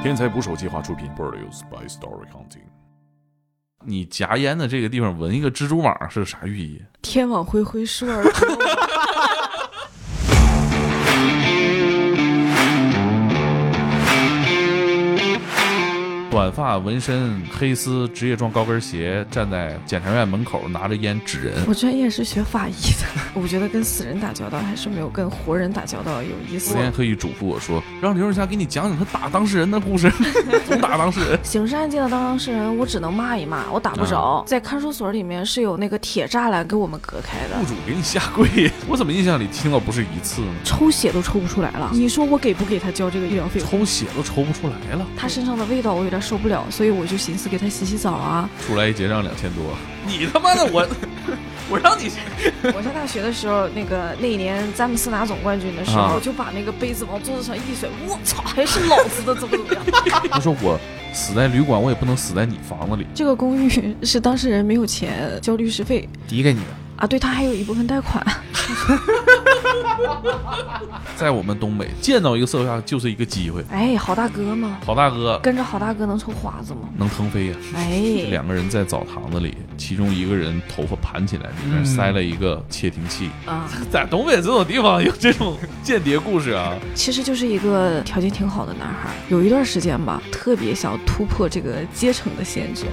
[0.00, 2.62] 天才捕手计划出品，Produced by Story Hunting。
[3.84, 6.80] 你夹烟的这个地方纹一个蜘蛛网是啥寓意？
[7.02, 8.58] 天网恢恢，疏而不漏。
[16.38, 21.52] 短发、纹身、黑丝、职业装高跟鞋，站在检察院门口拿着烟指人。
[21.66, 26.80] 我专业是学法医的， 我觉得跟死人打交道还是没有跟活人打交道有意思昨。
[26.80, 30.08] 天特意嘱咐我说，让刘润霞给你讲讲他打当事人的故事，
[30.64, 31.36] 总打当事人。
[31.42, 34.44] 刑事案件的当事人，我只能骂一骂，我打不着。
[34.46, 40.52] 在看守所里面是有那个铁栅栏给我们隔开的雇，主给你下跪，我怎么印象里听到不是一次呢？
[40.62, 41.90] 抽血都抽不出来了。
[41.92, 43.58] 你说我给不给他交这个医疗费？
[43.58, 48.48] 抽血都抽不出来了，他身上的味道我有点受不了，所以我就寻思给他洗洗澡啊。
[48.66, 49.74] 出来一结账两千多，
[50.06, 50.86] 你他妈的我，
[51.70, 52.10] 我让你
[52.64, 59.74] 我上大学的时候，那个那一年詹姆斯拿总冠军的时候，啊我就把那个杯子往桌子上一甩，我操， 还是老子的，怎么怎么
[60.12, 60.22] 样？
[60.30, 60.78] 他说我
[61.14, 63.06] 死在旅馆，我也不能死在你房子里。
[63.14, 66.66] 这个公寓是当事人没有钱交律师费抵给你的。
[66.98, 68.22] 啊，对他还有一部分贷款。
[71.16, 73.64] 在我们东北，见到一个色差就是一个机会。
[73.70, 76.88] 哎，好大哥嘛，好大哥跟着好大哥能抽华子吗？
[76.96, 83.30] 能腾飞呀、哎，两个人在澡堂子里，其中一个人头发盘起来，里面嗯塞了一个窃听器。
[83.46, 86.74] 啊， 在东北这种地方有这种间谍故事啊？
[86.94, 92.84] 其实就是一个条件挺好的男孩，有一段时间吧，特别想突破这个阶层的限制。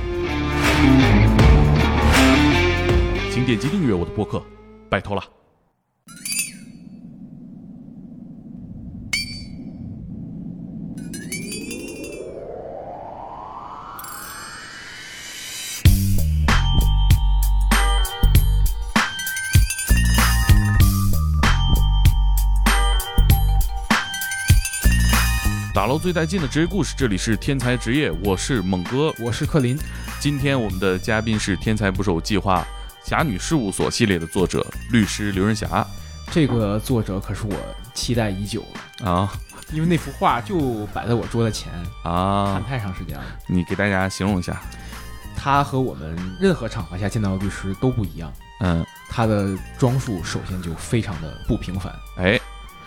[3.31, 4.41] 请点击订阅我的播客，
[4.89, 5.21] 拜托了。
[25.85, 29.77] 打捞最带劲的职业故事，这里是天才职业，我是猛哥，我是克林，
[30.19, 32.65] 今天我们的嘉宾是《天才捕手计划》
[33.07, 35.85] 侠女事务所系列的作者律师刘仁侠
[36.31, 37.55] 这个作者可是我
[37.93, 38.65] 期待已久
[39.03, 39.31] 了，啊？
[39.73, 41.71] 因为那幅画就摆在我桌子前，
[42.03, 42.53] 啊？
[42.53, 42.63] 看！
[42.63, 43.23] 太长时间了。
[43.45, 44.59] 你给大家形容一下，
[45.37, 51.95] 他和我们任何场合下见到的律师都不一样，嗯，他的装束首先就非常的不平凡。
[52.17, 52.39] 哎，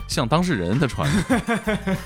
[0.09, 1.41] 像当事人的穿的，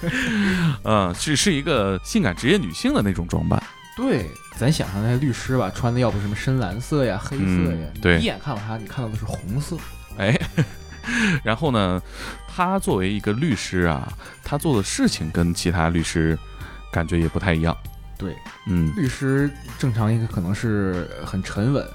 [0.85, 3.63] 嗯，是是一个性感职业女性的那种装扮，
[3.97, 8.17] 对，咱想象那些律师吧，穿的要不什么深蓝色呀、黑色呀，嗯对。
[8.17, 9.77] 你一眼看到他，你看到的是红色。
[10.19, 10.39] 哎，
[11.43, 12.03] 然后呢，
[12.47, 14.13] 他作为一个律师啊，
[14.45, 16.39] 他做的事情跟其他律师
[16.93, 17.77] 感觉也不太一样，
[18.19, 18.37] 对，
[18.67, 21.87] 嗯，律师正常应该可能是很沉稳、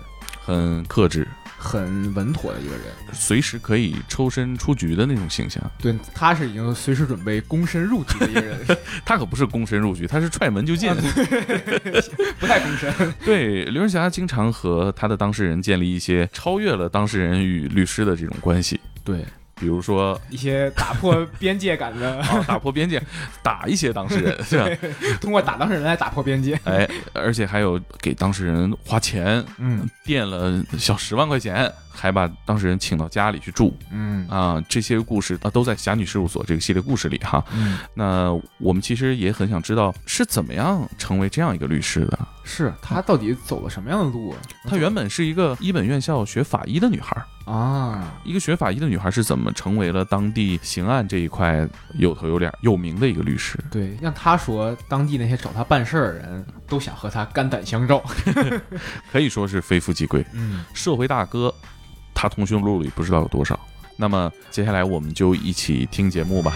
[0.44, 1.28] 很克制，
[1.68, 2.84] 很稳妥的一个人。
[3.12, 5.62] 随时可以抽身出局的那种形象。
[5.80, 8.58] 对，他是已经随时准备躬身入局的一个人，
[9.06, 10.90] 他可不是躬身入局，他是踹门就进。
[12.40, 13.14] 不太躬身。
[13.26, 19.26] 对，刘仁霞经常和他的当事人建立一些超越了当事人与律师的这种关系，对，
[19.60, 23.02] 比如说一些打破边界感的， 啊，打破边界，
[23.42, 24.78] 打一些当事人， 对？
[25.20, 26.60] 通过打当事人来打破边界。
[26.64, 37.44] 哎，而且还有给当事人花钱，嗯垫了小十万块钱，还把当事人请到家里去住嗯啊，这些故事啊都在侠女事务所这个系列故事里哈。
[37.54, 42.20] 嗯，那我们其实也很想知道是怎么样成为这样一个律师的。
[42.44, 44.38] 是他到底走了什么样的路啊？
[44.70, 53.60] 她原本是一个一本院校学法医的女孩，啊，一个学法医的女孩是怎么成为了当地刑案这一块有头有脸、有名的一个律师？
[53.70, 58.02] 对，让他说，当地那些找他办事儿的人都想和他肝胆相照。
[59.12, 61.54] 可以说是非富即贵，嗯，社会大哥，
[62.20, 63.58] 他通讯录里不知道有多少。
[63.96, 66.52] 那么接下来我们就一起听节目吧。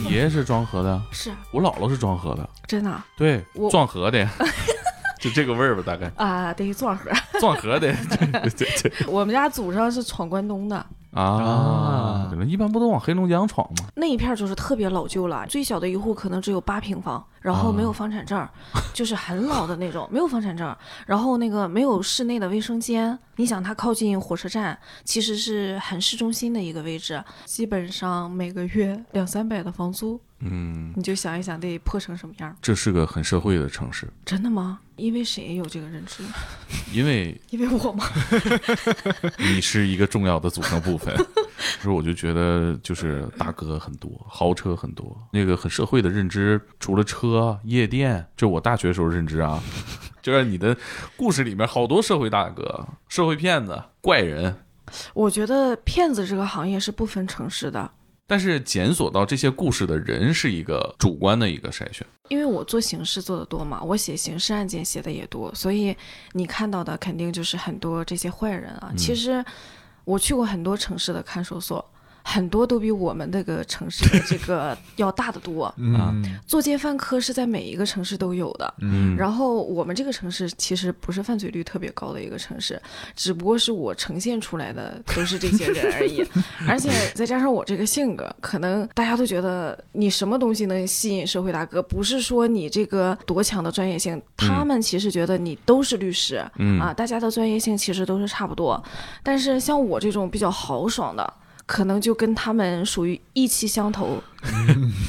[0.00, 1.30] 你爷爷是庄河的，是。
[1.52, 3.06] 我姥姥是庄河的，真的啊？
[3.16, 4.28] 对，我壮河的，
[5.20, 6.10] 就这个味儿吧，大概。
[6.16, 7.08] 啊，得壮河。
[7.38, 13.86] 壮河的， 对对对我们家祖上是闯关东的，啊一般不都往黑龙江闯吗？
[13.94, 18.48] 那一片就是特别老旧了，最小的一户可能只有八平方，然后没有房产证儿，
[18.94, 20.74] 就是很老的那种，没有房产证儿，
[21.04, 23.18] 然后那个没有室内的卫生间。
[23.36, 32.56] 你想，它靠近火车站，其实是很市中心的一个位置，基本上每个月两三百的房租，嗯，你就想一想得破成什么样儿。
[32.62, 34.80] 这是个很社会的城市，真的吗？
[34.96, 36.24] 因为谁有这个认知？
[36.94, 38.06] 因为因为我吗？
[39.36, 41.14] 你是一个重要的组成部分。
[41.80, 49.62] 所以我就觉得，就是大哥很多，豪车很多，那个很社会的认知，除了车、夜店，就我大学时候认知啊，
[50.22, 50.76] 就是你的
[51.16, 54.56] 故事里面好多社会大哥、社会骗子、怪人，
[55.12, 57.90] 我觉得骗子这个行业是不分城市的。
[58.26, 62.06] 但是检索到这些故事的人是一个主观的一个筛选。
[62.30, 65.94] 因为我做刑事做的多嘛，我写刑事案件写的也多，所以
[66.32, 68.90] 你看到的肯定就是很多这些坏人啊。
[68.96, 69.44] 其实
[70.04, 71.93] 我去过很多城市的看守所。
[72.26, 75.72] 很多都比我们那个城市的这个要大得多。
[75.78, 78.74] 嗯作奸犯科是在每一个城市都有的。
[78.80, 82.80] 嗯然后我们这个城市其实不是犯罪率特别高的一个城市，
[83.14, 86.24] 只不过是我呈现出来的都是这些人而已。
[86.66, 96.44] 而且再加上我这个性格，可能大家都觉得你什么东西能吸引社会大哥，不是说你这个多强的专业性，他们其实觉得你都是律师。
[96.56, 98.82] 嗯啊，大家的专业性其实都是差不多，
[99.22, 101.32] 但是像我这种比较豪爽的，
[101.66, 104.22] 可能就跟他们属于意气相投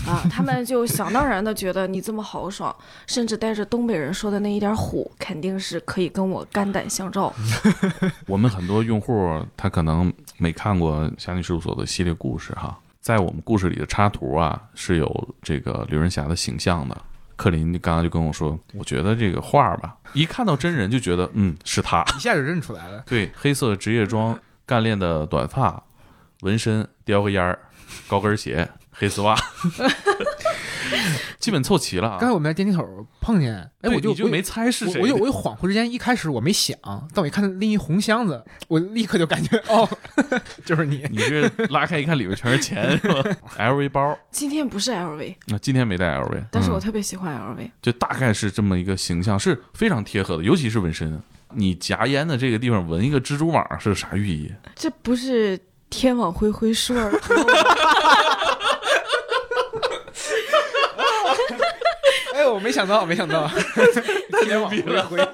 [0.07, 2.73] 啊，他们就想当然的觉得你这么豪爽，
[3.07, 7.33] 甚至带着东北人说的那一点虎，肯定是可以跟我肝胆相照。
[8.27, 16.95] 我们很多用户他可能没看过侠女事务所的系列故事哈，在我们故事里的插图啊是有这个刘仁霞的形象的。
[17.37, 22.01] 克林刚刚就跟我说，我觉得这个画儿吧，一看到真人就觉得，嗯，是他。
[22.15, 23.03] 一下就认出来了。
[23.05, 25.83] 对，黑色职业装，干练的短发，
[26.45, 27.57] 纹身，叼个烟儿，
[28.07, 29.35] 高跟鞋，黑丝袜，
[31.39, 32.17] 基本凑齐了啊。
[32.19, 32.87] 刚才我们在电梯口
[33.19, 36.77] 碰见，哎，我就我你就没猜是谁，我我就我就恍惚之间，一开始我没想，
[37.13, 39.89] 但我一看到拎一红箱子，我立刻就感觉哦，
[40.63, 41.03] 就是你。
[41.09, 43.23] 你这拉开一看，里面全是钱是吧
[43.57, 47.71] ？LV 包，今天不是 LV，那今天没带 LV，但是我嗯特别喜欢 LV。
[47.81, 51.19] 就大概是这么一个形象，是非常贴合的，尤其是纹身。
[51.57, 54.51] 你夹烟的这个地方纹一个蜘蛛网是啥寓意？
[54.75, 55.57] 这不是
[55.95, 57.53] 天网恢恢，疏而不漏吗。
[62.35, 63.49] 哎，我没想到，没想到，
[64.43, 65.17] 天网恢恢。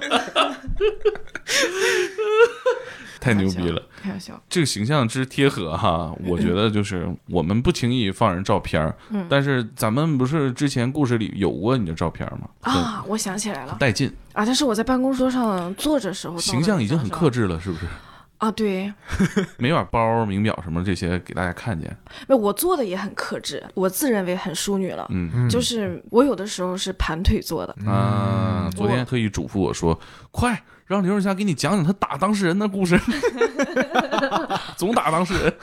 [3.18, 3.82] 太牛逼了！
[4.02, 12.48] 开玩笑，这个形象之贴合哈，我觉得就是我们不轻易放人照片儿，嗯但是咱们不是之前故事里有过你的照片吗？
[12.62, 14.44] 啊，我想起来了带劲，啊！
[14.46, 17.86] 但是我在办公桌上坐着时候，形象已经很克制了，是不是？
[18.42, 18.50] 啊。
[18.50, 18.92] 对，
[19.56, 21.96] 没把包、名表什么这些给大家看见，
[22.26, 25.06] 那我做的也很克制，我自认为很淑女了。
[25.10, 29.98] 嗯嗯就是我有的时候是盘腿坐的，啊，昨天特意嘱咐我说，
[30.30, 32.98] 快让刘润霞给你讲讲他打当事人的故事，
[34.76, 35.54] 总打当事人，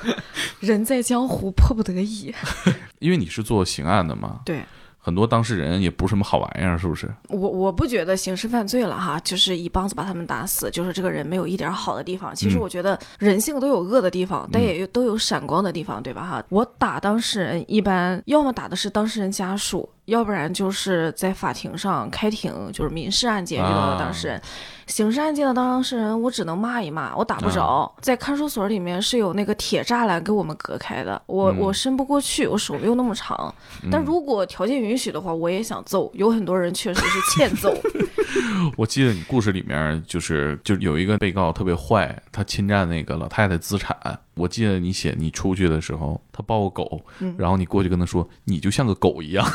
[0.59, 2.33] 人在江湖迫不得已。
[2.99, 4.61] 因为你是做刑案的嘛，对
[5.01, 7.09] 很多当事人也不是什么好玩意儿，是不是？
[7.29, 12.35] 我，我不觉得刑事犯罪了哈，就是一棒子把他们打死，就是这个人没有一点好的地方。
[12.35, 16.43] 其实嗯我觉得人性都有恶的地方，但也都有闪光的地方，对吧哈？
[16.49, 19.89] 我打当事人一般要么打的是当事人家属。
[20.09, 24.41] 要不然就是在法庭上开庭，就是民事案件遇到的当事人，
[24.87, 27.91] 刑事案件的当事人我只能骂一骂，我打不着。
[28.01, 33.53] 在看守所里面是有那个铁栅栏给我们隔开的，我、嗯我伸不过去，我手没有那么长。
[33.91, 36.11] 但如果条件允许的话，我也想揍。
[36.13, 37.73] 有很多人确实是欠揍。
[38.75, 43.95] 我记得你故事里面就是就有一个被告特别坏，他侵占那个老太太资产。
[44.39, 47.35] 我记得你写你出去的时候，他抱个狗，嗯。
[47.37, 49.45] 然后你过去跟他说，你就像个狗一样，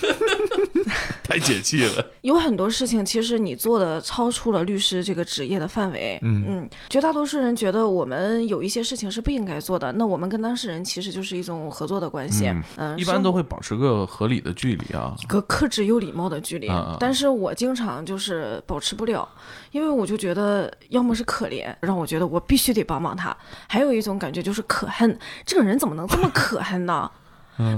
[1.22, 2.06] 太解气了。
[2.22, 6.18] 有很多事情，其实你做的超出了律师这个职业的范围。
[6.22, 12.46] 嗯绝大多数人觉得我们有一些事情是不应该做的，那我们跟当事人其实就是一种合作的关系。
[12.48, 15.14] 嗯嗯，一般都会保持个合理的距离啊。
[15.20, 16.68] 一个克制又礼貌的距离，
[16.98, 19.28] 但是我经常就是保持不了，
[19.70, 23.30] 因为我就觉得要么是可怜，让我觉得我必须得帮帮他；
[23.68, 27.10] 还有一种感觉就是可恨，这个人怎么能这么可恨呢？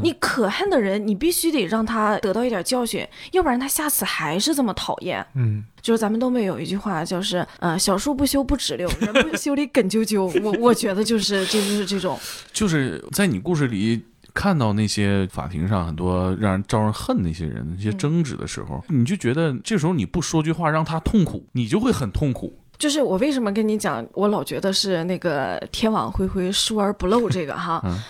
[0.02, 5.24] 你可恨的人，你必须得让他得到一点教训，要不然他下次还是这么讨厌。
[5.34, 10.22] 嗯，就是咱们东北有一句话，就是呃，小树不修不直溜， 人不修理梗啾啾。
[10.42, 12.18] 我我觉得就是这就是这种，
[12.52, 14.02] 就是在你故事里
[14.34, 22.58] 看到那些法庭上很多让人招人恨那些人那些争执的时候，你就觉得这时候你不说句话让他痛苦，你就会很痛苦。
[22.78, 27.80] 就是我为什么跟你讲，我老觉得是那个天网恢恢，疏而不漏这个哈。
[27.84, 28.02] 嗯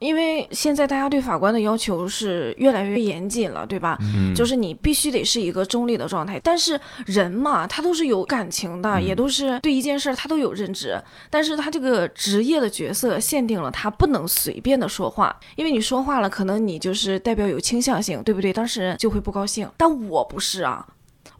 [0.00, 3.98] 因为现在大家对法官的要求是越来越严谨了，对吧？
[4.00, 6.40] 嗯，就是你必须得是一个中立的状态。
[6.42, 10.98] 但是人嘛，他都是有感情的，嗯也都是对一件事儿他都有认知。
[11.28, 18.52] 但是他这个职业的角色限定了他不能随便的说话，因为你说话了，可能你就是代表有倾向性，对不对？
[18.52, 19.68] 当事人就会不高兴。
[19.76, 20.86] 但我不是啊。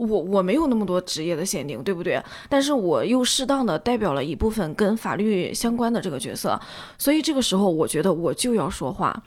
[0.08, 2.22] 我我没有那么多职业的限定，对不对？
[2.48, 6.58] 但是我又适当的代表了一部分跟法律相关的这个角色，
[6.96, 9.22] 所以这个时候我觉得我就要说话，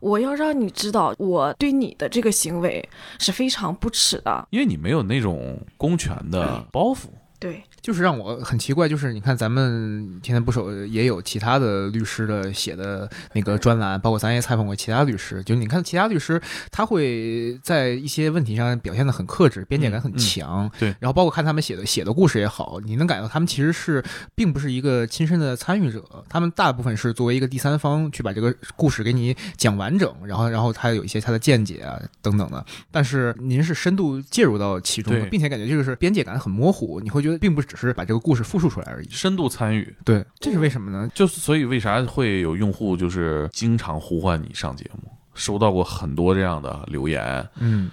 [0.00, 2.86] 我要让你知道我对你的这个行为
[3.18, 4.46] 是非常不耻的。
[4.50, 7.06] 因为你没有那种公权的包袱。
[7.40, 20.88] 对，就是让我很奇怪，就是你看咱们天天不守也有其他的律师的写的那个专栏，包括咱也采访过其他律师，就你看其他律师他会在一些问题上表现的很克制，边界感很强，嗯对。
[21.00, 24.02] 然后包括看他们写的写的故事也好，你能感到他们其实是
[24.34, 39.08] 并不是一个亲身的参与者，他们大部分是作为一个第三方去把这个故事给你讲完整，然后然后他有一些他的见解啊等等的，但是您是深度介入到其中的，并且感觉这个是边界感很模糊，你会觉得并不只是把这个故事复述出来而已。
[39.10, 41.08] 深度参与，对，这是为什么呢？
[41.14, 45.12] 就是所以为啥会有用户就是经常呼唤你上节目？
[45.34, 47.88] 收到过很多这样的留言，嗯，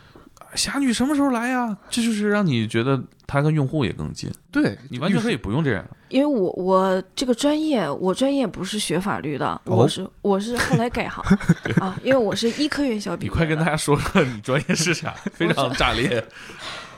[0.56, 1.78] 侠女什么时候来呀？
[1.92, 5.86] 这就是让你觉得他跟用户也更近，对你完全可以不用这样。
[6.10, 11.24] 因为我我这个专业，我专业不是学法律的，哦我是我是后来改行
[11.80, 13.32] 啊，因为我是医科院校毕业。
[13.32, 15.12] 你快跟大家说说你专业是啥？
[15.34, 16.24] 非常炸裂，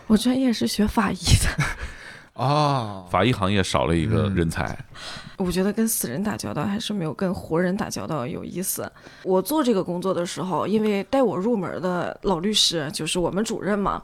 [0.07, 1.65] 我专业是学法医的，
[2.37, 4.77] 哦，法医行业少了一个嗯人才。
[5.37, 8.91] 我觉得跟死人打交道还是没有跟活人打交道有意思。
[9.23, 14.01] 我做这个工作的时候，因为带我入门的老律师就是我们主任嘛，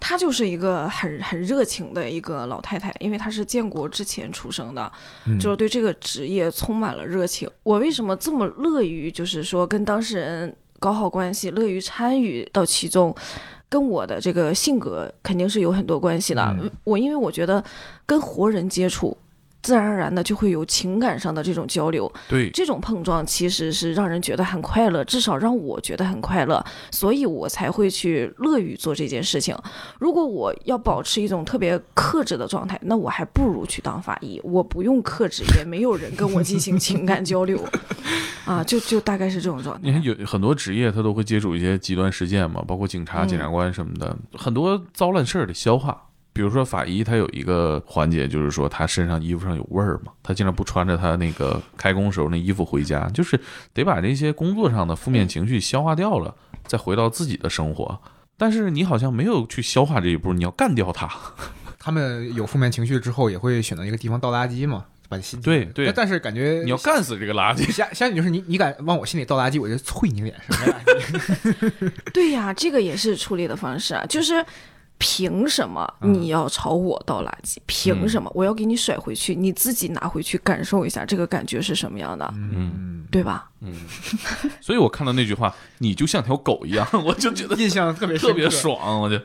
[0.00, 4.90] 她就是一个很很热情的一个老太太，因为她是建国之前出生的，
[5.26, 7.50] 嗯就是对这个职业充满了热情。
[7.62, 13.14] 我为什么这么乐于就是说跟当事人搞好关系，乐于参与到其中？
[13.72, 16.42] 跟我的这个性格肯定是有很多关系的。
[16.60, 17.64] 嗯我因为我觉得
[18.04, 19.16] 跟活人接触，
[19.62, 29.56] 自然而然的就会有情感上的这种交流，对，这种碰撞其实是让人觉得很快乐，至少让我觉得很快乐，所以我才会去乐于做这件事情。
[30.00, 37.64] 如果我要保持一种特别克制的状态，那我还不如去当法医，我不用克制，也没有人跟我进行情感交流，
[38.44, 39.80] 啊，就就大概是这种状态。
[39.84, 46.08] 你看有很多职业他都会接触一些极端事件嘛，包括警察、嗯检察官什么的，很多糟烂事儿得消化。
[46.34, 53.38] 比如说法医，他有一个环节，就是说他身上衣服上有味儿嘛，他经常不穿着他那个开工时候那衣服回家，就是
[53.74, 56.34] 得把这些工作上的负面情绪消化掉了，
[56.66, 58.00] 再回到自己的生活。
[58.38, 61.06] 但是你好像没有去消化这一步，你要干掉他。
[61.78, 67.68] 他们有负面情绪之后，也会选择一个地方倒垃圾嘛，把心对对但但是感觉你要干死这个垃圾。
[67.70, 70.74] 下下你就是你，你敢往我心里倒垃圾，我就啐你脸上。
[72.14, 74.42] 对呀，这个也是处理的方式啊，就是。
[75.02, 77.56] 凭什么嗯你要朝我倒垃圾？
[77.66, 79.34] 凭什么我要给你甩回去？
[79.34, 83.50] 你自己拿回去感受一下，这个感觉是什么样的，嗯对吧？
[83.60, 83.74] 嗯，
[84.60, 88.48] 所以我看到那句话，你就像条狗一样， 我就觉得印象特别特别。
[88.48, 89.18] 爽，我就。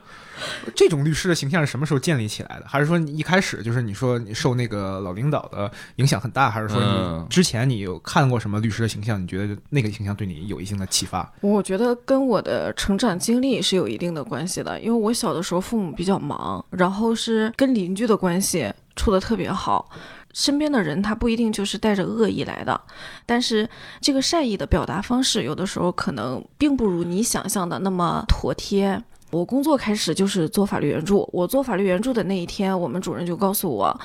[0.75, 2.65] 这种律师的形象是什么时候建立起来的？
[2.67, 9.22] 还是说你一开始就是你说你受那个老领导的影响很大，还是说嗯你之前你有看过什么律师的形象？
[9.22, 11.32] 你觉得那个形象对你有一定的启发？
[11.41, 19.89] 我觉得跟我的成长经历是有一定的关系的，因为我小的时候父母比较忙，然后是跟邻居的关系处得特别好。
[20.34, 22.79] 身边的人他不一定就是带着恶意来的，
[23.25, 23.67] 但是
[24.00, 29.01] 这个善意的表达方式，有的时候可能并不如你想象的那么妥帖。
[29.31, 34.00] 我工作开始就是做法律援助，我做法律援助的那一天，我们主任就告诉我，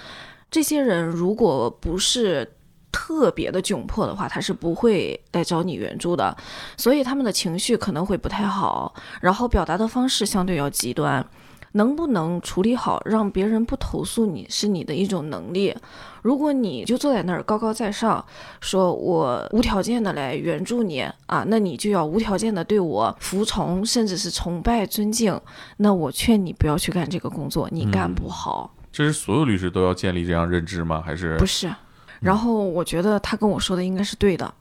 [0.51, 2.57] 这些人如果不是
[2.91, 6.37] 特别的窘迫的话，他是不会来找你援助的。
[6.77, 11.25] 所以他们的情绪可能会不太好，然后表达的方式相对要极端。
[11.73, 15.75] 能不能处理好，让别人不投诉你是你的一种能力。
[16.23, 18.25] 如果你就坐在那儿高高在上，
[18.61, 25.41] 说我无条件的来援助你啊，那你就要无条件的对我服从，甚至是崇拜、尊敬。
[25.79, 28.73] 那我劝你不要去干这个工作，你干不好。
[28.93, 31.03] 这是所有律师都要建立这样认知吗？
[31.05, 31.73] 还是不是。
[32.21, 34.55] 然后我觉得他跟我说的应该是对的，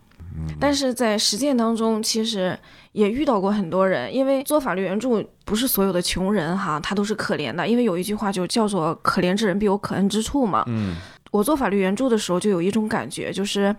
[0.59, 2.57] 但是在实践当中，其实
[2.91, 10.63] 也遇到过很多人，因为做法律援助不是所有的穷人哈，他都是可怜的，因为有一句话就叫做“可怜之人必有可恨之处”嘛。
[10.67, 10.95] 嗯
[11.31, 13.73] 我做法律援助的时候，就有一种感觉，就是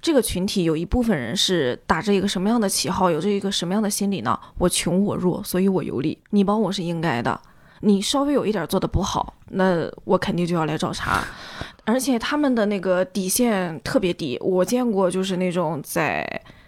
[0.00, 4.38] 这个群体有一部分人是打着一个什么样的旗号，有着一个什么样的心理呢？
[4.56, 7.38] 我穷我弱，所以我有理，你帮我是应该的。
[7.80, 11.22] 你稍微有一点做的不好，那我肯定就要来找茬。
[11.84, 16.24] 而且他们的那个底线特别低，我见过就是那种在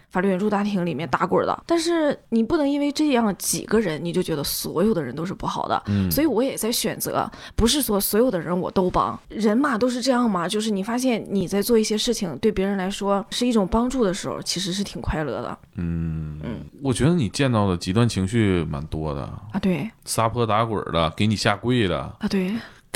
[0.09, 1.63] 法律援助大厅里面打滚的。
[1.65, 5.81] 但是你不能因为这样几个人，你就觉得所有的人都是不好的。
[5.87, 9.19] 嗯，所以我也在选择，不是说所有的人我都帮。
[9.29, 19.59] 人嘛都是这样嘛，就是你发现你在做一些事情对别人来说是一种帮助的时候，其实是挺快乐的嗯嗯我觉得你见到的极端情绪蛮多的，啊。
[19.61, 22.53] 对撒泼打滚的，给你下跪的，啊，对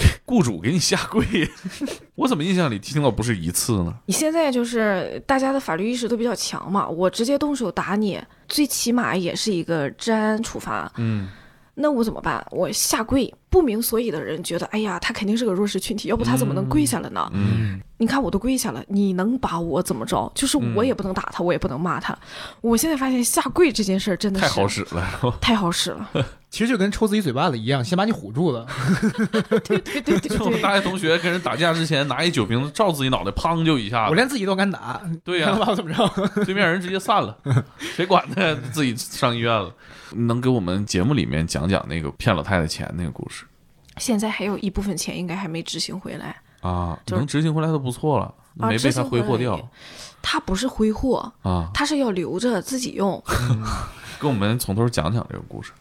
[0.25, 1.25] 雇主给你下跪，
[2.15, 3.93] 我怎么印象里听到不是一次呢？
[4.05, 10.91] 你现在就是大家的法律意识都比较强嘛，我直接动手打你，最起码也是一个治安处罚。
[10.97, 11.29] 嗯
[11.75, 12.45] 那我怎么办？
[12.51, 17.27] 我下跪，不明所以的人觉得，哎呀，他肯定是个弱势群体，要不他怎么能跪下了呢？
[17.33, 20.29] 嗯，你看我都跪下了，你能把我怎么着？
[20.35, 22.13] 就是我也不能打他，我也不能骂他。
[22.59, 25.37] 我现在发现下跪这件事儿真的是 太好使了。
[25.39, 26.09] 太好使了。
[26.49, 28.67] 其实就跟抽自己嘴巴子一样，先把你唬住了。
[29.63, 30.61] 对对对对就我们对。
[30.61, 36.43] 大学同学跟人打架之前，拿一酒瓶子照自己脑袋，砰就一下子，我连自己都敢打， 对呀、看把我怎么着？
[36.43, 37.37] 对面人直接散了，
[37.79, 38.53] 谁管他？
[38.73, 39.73] 自己上医院了。
[40.11, 43.45] 能给我们节目里面讲讲那个骗老太太钱那个故事
[43.97, 46.97] 现在还有一部分钱应该还没执行回来，啊？
[47.05, 48.25] 就是能执行回来都不错了，
[48.59, 49.59] 啊没被他挥霍掉
[50.21, 51.69] 他不是挥霍，啊。
[51.73, 53.21] 他是要留着自己用。
[54.19, 55.71] 跟我们从头讲讲这个故事。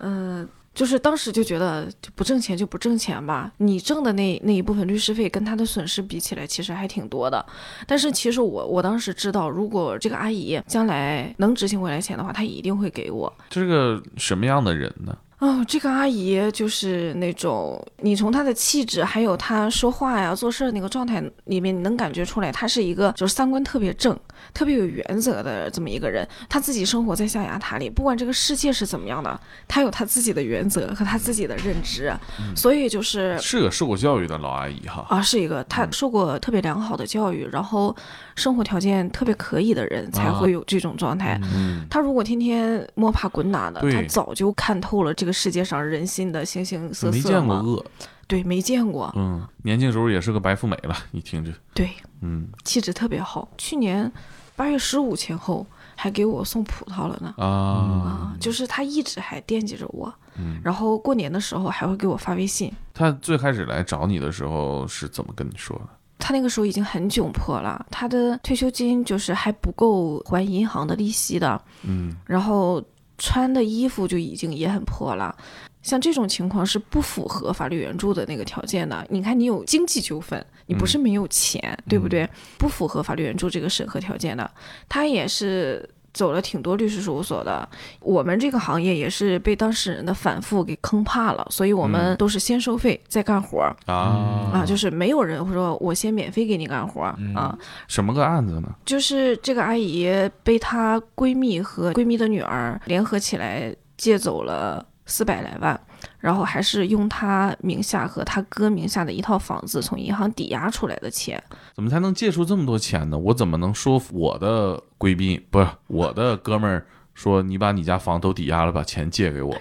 [0.00, 7.44] 嗯、就是当时就觉得就不挣钱就不挣钱吧，你挣的那那一部分律师费跟他的损失比起来，其实还挺多的。
[7.86, 13.32] 但是其实我我当时知道，如果这个阿姨将来能执行回来钱的话，她一定会给我。
[13.48, 15.16] 这是个什么样的人呢？
[15.38, 24.18] 哦，这个阿姨就是那种，你从她的气质，还有她说话呀、做事儿那个状态里面，你能感觉出来，她是一个就是三观特别正、
[24.52, 26.26] 特别有原则的这么一个人。
[26.48, 32.12] 她自己生活在象牙塔里，不管这个世界是怎么样的，她有她自己的原则和她自己的认知，
[32.56, 35.06] 所以就是是个受过教育的老阿姨哈。
[35.08, 37.94] 啊，是一个她受过特别良好的教育，然后
[38.34, 41.40] 生活条件特别可以的人才会有这种状态。
[41.54, 47.20] 嗯，她如果天天摸爬滚打的，她早就看透了这个世界上人心的形形色色没。
[47.20, 47.84] 见过恶。
[48.26, 49.10] 对，没见过。
[49.16, 51.88] 嗯，年轻时候也是个白富美了，一听就对，
[52.20, 53.48] 嗯气质特别好。
[53.56, 54.12] 去年
[54.54, 55.66] 八月十五前后
[55.96, 57.32] 还给我送葡萄了呢。
[57.38, 60.60] 啊啊，就是他一直还惦记着我，嗯。
[60.62, 62.70] 然后过年的时候还会给我发微信。
[62.92, 65.88] 他最开始来找你的时候是怎么跟你说的？
[66.18, 72.82] 他那个时候已经很窘迫了，他的退休金就是还不够还银行的利息的，嗯然后
[73.18, 75.36] 穿的衣服就已经也很破了。
[75.82, 79.06] 像这种情况是不符合法律援助的那个条件的。
[79.10, 82.28] 你看，你有经济纠纷，你不是没有钱，对不对？
[82.58, 84.50] 不符合法律援助这个审核条件的。
[84.88, 87.68] 他也是走了挺多律师事务所的。
[88.00, 97.56] 我们这个行业也是被当事人的反复给坑怕了，所以我们都是先收费再干活儿、啊啊，就是没有人会说我先免费给你干活儿、啊。
[97.86, 98.68] 什么个案子呢？
[98.84, 100.08] 就是这个阿姨
[100.42, 105.78] 被她闺蜜和闺蜜的女儿联合起来借走了四百来万，
[106.20, 111.42] 然后还是用他名下和他哥名下的一套房子从银行抵押出来的钱。
[111.74, 113.18] 怎么才能借出这么多钱呢？
[113.18, 119.56] 我怎么能说服我的闺蜜不是我的哥们儿说你把你家房都抵押了，把钱借给我？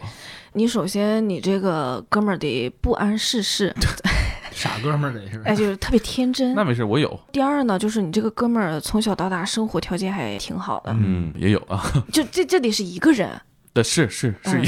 [0.54, 3.74] 你首先你这个哥们儿得不谙世事，
[4.52, 5.44] 傻哥们儿得是吧？
[5.46, 6.64] 哎，就是特别天真 那。
[6.64, 11.84] 没事，我有，第二呢，就是你这个哥们儿从小到大生活条件还挺好的，嗯，也有啊。
[12.12, 13.30] 就这这得是一个人，
[13.78, 14.62] 的是是是，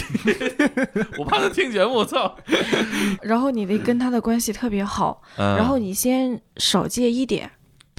[1.17, 2.37] 我怕他听节目，我操。
[3.23, 7.49] 然后你得跟他的关系特别好，嗯然后你先少借一点，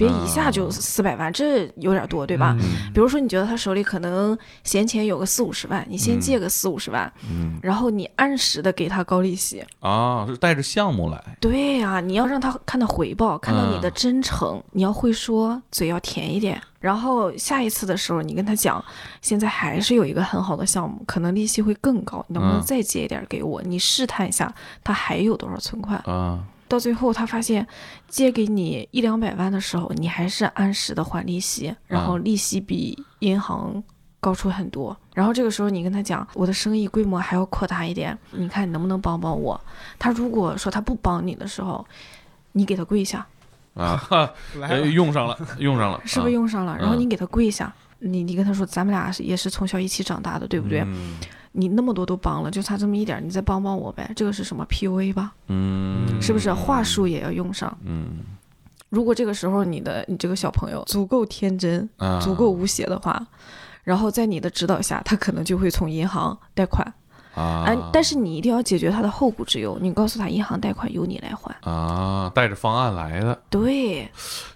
[0.01, 2.57] 别一下就嗯四百万，这有点多，对吧？
[2.93, 9.63] 比如说你觉得他手里可能闲钱有个四五十万，你先借个四五十万，嗯然后你按时的给他高利息。
[9.79, 16.59] 啊，是带着项目来，对呀、你要让他看到回报，看到你的嗯真诚，你要会说，嘴要甜一点。
[16.79, 18.83] 然后下一次的时候，你跟他讲，
[19.21, 23.61] 现在还是有一个很好的项目，可能利息会更高，你能不能嗯再借一点给我？
[23.61, 24.51] 你试探一下
[24.83, 25.99] 他还有多少存款。
[26.05, 26.39] 啊，
[26.71, 27.67] 到最后，他发现
[28.07, 33.83] 借给你一两百万的时候，你还是按时的还利息，然后利息比银行
[34.21, 34.95] 高出很多。
[35.13, 39.59] 然后这个时候，你跟他讲，我的生意规模还要扩大一点，你看你能不能帮帮我？
[39.99, 41.85] 他如果说他不帮你的时候，
[42.53, 43.27] 你给他跪下，
[43.73, 46.77] 啊，来用上了，用上了，是不是用上了？
[46.77, 50.79] 然后嗯你给他跪下，你你跟他说，咱们俩也是从小一起长大的，对不对？
[50.87, 51.17] 嗯
[51.53, 54.11] 你那么多都帮了，就差这么一点，你再帮帮我呗。
[54.15, 55.33] 这个是什么 PUA 吧？
[55.47, 57.77] 嗯，是不是话术也要用上？
[57.85, 58.19] 嗯
[58.89, 63.25] 如果这个时候你的你这个小朋友足够天真，啊，足够无邪的话，
[63.85, 66.85] 然后在你的指导下，他可能就会从银行贷款。
[67.33, 71.55] 啊哎，，但是你一定要解决他的后顾之忧，你告诉他银行贷款由你来还。
[71.61, 74.09] 啊，带着方案来的，对，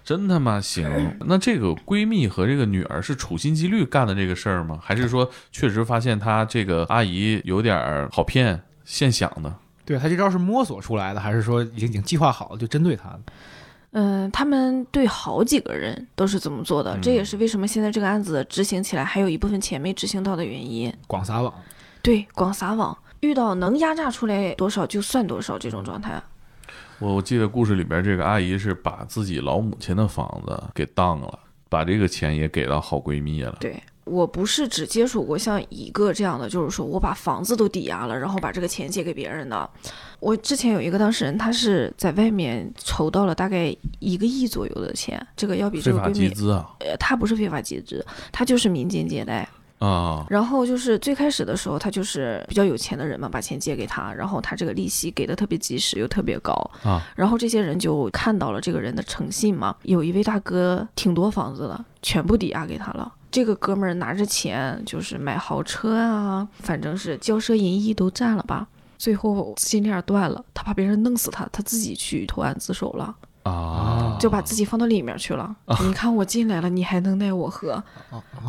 [0.04, 0.86] 真他妈行！
[1.26, 4.78] 那这个闺蜜和这个女儿是处心积虑干的这个事儿吗？
[4.82, 9.54] 还是说确实发现她这个阿姨有点儿好骗、现想的？
[9.84, 13.20] 对他这招是摸索出来的，还是说已经已经计划好了就针对他的？
[13.92, 20.92] 嗯、他们对好几个人都是这么做的，嗯这也是为什么现在这个案子执行起来还有一部分钱没执行到的原因。
[21.06, 21.54] 广撒网，
[22.06, 26.22] 对，广撒网，遇到能压榨出来多少就算多少这种状态。
[27.00, 31.36] 我我记得故事里边这个阿姨是把自己老母亲的房子给当了，
[31.68, 33.56] 把这个钱也给到好闺蜜了。
[33.58, 39.68] 对，我不是只接触过像一个这样的，就是说我把房子都抵押了，然后把这个钱借给别人的。
[40.20, 49.48] 我之前有一个当事人，他是在外面筹到了大概一个亿左右的钱，这个要比这非法个闺蜜，集资啊呃，他不是非法集资，他就是民间借贷。
[49.78, 63.12] 啊然后就是最开始的时候，他就是比较有钱的人嘛，把钱借给他，然后他这个利息给的特别及时又特别高，啊然后这些人就看到了这个人的诚信嘛，有一位大哥挺多房子的，全部抵押给他了。
[63.30, 68.66] 这个哥们儿拿着钱就是买豪车啊，反正是骄奢淫逸都占了吧。
[68.96, 73.14] 最后资金链断了，他怕别人弄死他，他自己去投案自首了，
[73.46, 75.54] 啊，就把自己放到里面去了。
[75.82, 77.82] 你看我进来了，你还能奈我何？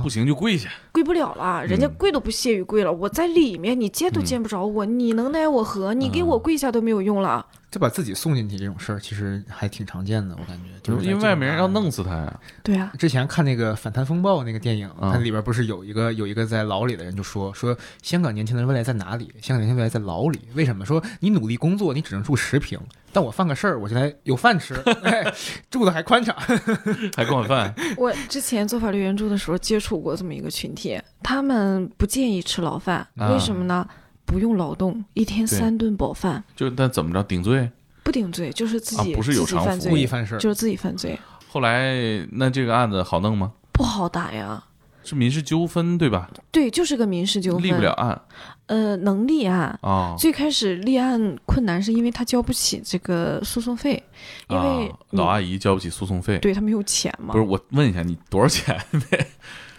[0.02, 0.70] 不行就跪下。
[0.92, 2.92] 跪不了了，人家嗯跪都不屑于跪了。
[2.92, 5.94] 我在里面，你见都见不着我，你能奈我何？
[5.94, 7.46] 你给我跪下都没有用了。
[7.70, 10.64] 就把自己送进去这种事儿，其实还挺常见的，我感觉。
[10.82, 12.40] 就是因为外面人要弄死他呀。
[12.64, 19.34] 对啊，之前看那个《反贪风暴》那个电影，嗯它里边不是有一个有一个在牢里的人就说说香港年轻人未来在哪里？
[19.42, 20.40] 香港年轻人未来在牢里。
[20.54, 20.86] 为什么？
[20.86, 22.80] 说你努力工作，你只能住十平，
[23.12, 25.34] 但我犯个事儿，我现在有饭吃， 哎，
[25.70, 26.34] 住的还宽敞。
[27.18, 33.86] 还管饭 我之前做法律援助的时候接触过这么一个群体，他们不建议吃牢饭，啊为什么呢？
[34.28, 37.72] 不用劳动，一天三顿饱饭，就但怎么着顶罪？
[38.04, 41.96] 不顶罪就是自己、啊不是有偿故意犯事儿，就是自己犯罪，后来
[42.34, 43.54] 那这个案子好弄吗？
[43.72, 44.63] 不好打呀。
[45.04, 46.30] 是民事纠纷对吧？
[46.52, 48.22] 对，就是个民事纠纷，立不了案
[48.66, 49.80] 呃，能立案。
[49.82, 50.13] 啊。
[50.20, 54.04] 最开始立案困难是因为他交不起这个诉讼费，
[54.50, 58.78] 因为啊、老阿姨交不起诉讼费，对他没有钱嘛不，是我问一下你多少钱
[59.10, 59.28] 呗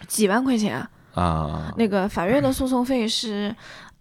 [0.07, 0.87] 几万块钱。
[1.15, 1.75] 啊？
[1.77, 3.55] 那个法院的诉讼费是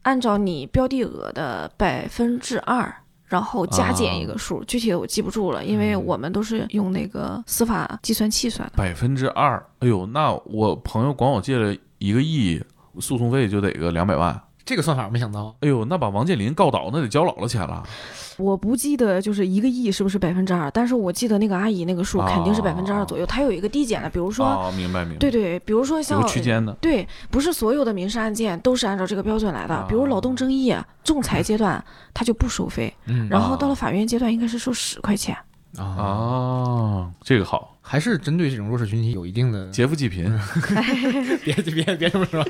[0.07, 8.77] 按照你标的额的百分之二，然后加减一个数，具体的我记不住了，因为我们都是用那个司法计算器算的。
[8.77, 12.63] 百分之二，哎呦，那我朋友管我借了一个亿，
[13.01, 14.41] 诉讼费就得个两百万。
[14.67, 15.56] 这个算法没想到。
[15.62, 17.82] 哎呦，那把王健林告倒，那得交老了钱了。
[18.38, 25.17] 我不记得就是一个亿是不是百分之二，但是我记得那个阿姨那个数肯定是百分之二左右，它有一个递减的，比如说，哦，明白明白。
[25.19, 29.86] 对对，比如说有像个区间的对，不是所有的民事案件都是按照这个标准来的。
[29.88, 35.36] 比如劳动争议、仲裁阶段，它就不收费，嗯然后到了法院阶段，应该是收十块钱。
[35.75, 39.69] 啊，啊，这个好，还是针对这种弱势群体有一定的。
[39.71, 40.25] 劫富济贫，
[41.43, 42.43] 别别别这么说。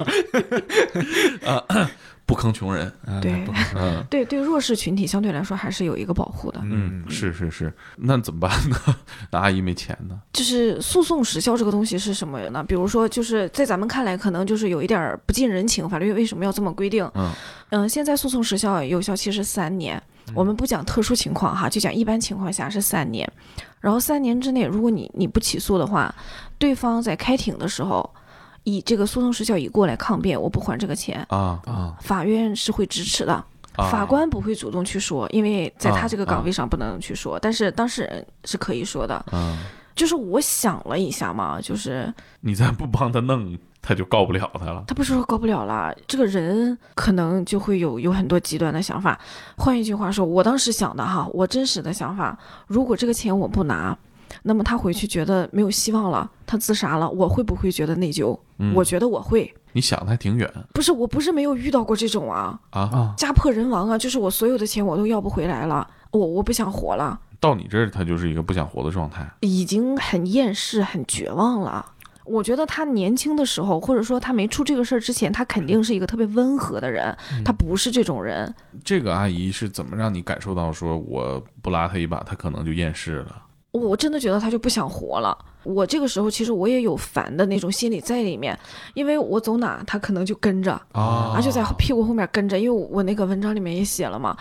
[2.28, 2.92] 不坑穷人。
[3.08, 3.44] 嗯对
[4.10, 6.60] 对对，弱势群体相对来说还是有一个保护的。
[6.64, 8.78] 嗯，是是是，那怎么办呢？
[9.32, 10.20] 那阿姨没钱呢？
[10.34, 12.64] 就是诉讼时效这个东西是什么呢？
[12.64, 17.10] 比如说，就是在咱们看来，可能就是有一点儿不近人情，法律为什么要这么规定？
[17.16, 17.32] 嗯
[17.70, 20.02] 嗯，现在诉讼时效有效期是三年，
[20.34, 23.30] 我们不讲特殊情况哈，就讲一般情况下是三年。
[23.80, 26.14] 然后三年之内，如果你你不起诉的话，
[26.58, 28.10] 对方在开庭的时候，
[28.68, 33.34] 以这个诉讼时效已过来抗辩，我不还这个钱，啊啊，法院是会支持的。
[33.78, 39.24] 啊，法官不会主动去说，因为在他这个啊岗位上不能去说，但是当事人是可以说的。
[39.32, 39.58] 嗯，
[39.96, 44.84] 就是我想了一下嘛，就是你再不帮他弄，他就告不了他了。
[44.88, 49.18] 他不是说告不了了，这个人可能就会有有很多极端的想法。
[49.56, 53.98] 换一句话说，我当时想的哈，我真实的想法，如果这个钱我不拿，
[54.44, 58.38] 那么他回去觉得没有希望了，他自杀了，我会不会觉得内疚？
[58.60, 62.82] 嗯我觉得我会，你想的还挺远不是，我不是没有遇到过这种啊，啊。
[62.82, 67.20] 啊，家破人亡啊，就是我所有的钱我都要不回来了，我我不想活了。
[67.40, 69.30] 到你这儿，他就是一个不想活的状态。
[69.42, 71.86] 已经很厌世、很绝望了。
[72.26, 78.54] 我觉得他年轻的时候，或者说他没出这个事儿之前，他肯定是一个特别温和的人，他不是这种人。
[78.84, 83.44] 这个阿姨是怎么让你感受到说我不拉他一把，他可能就厌世了？
[83.72, 85.38] 我真的觉得他就不想活了。
[85.64, 88.58] 我这个时候其实我也有烦的那种心理在里面，
[88.94, 92.58] 因为我走哪他可能就跟着，啊而且在屁股后面跟着。
[92.58, 94.36] 因为我那个文章里面也写了嘛，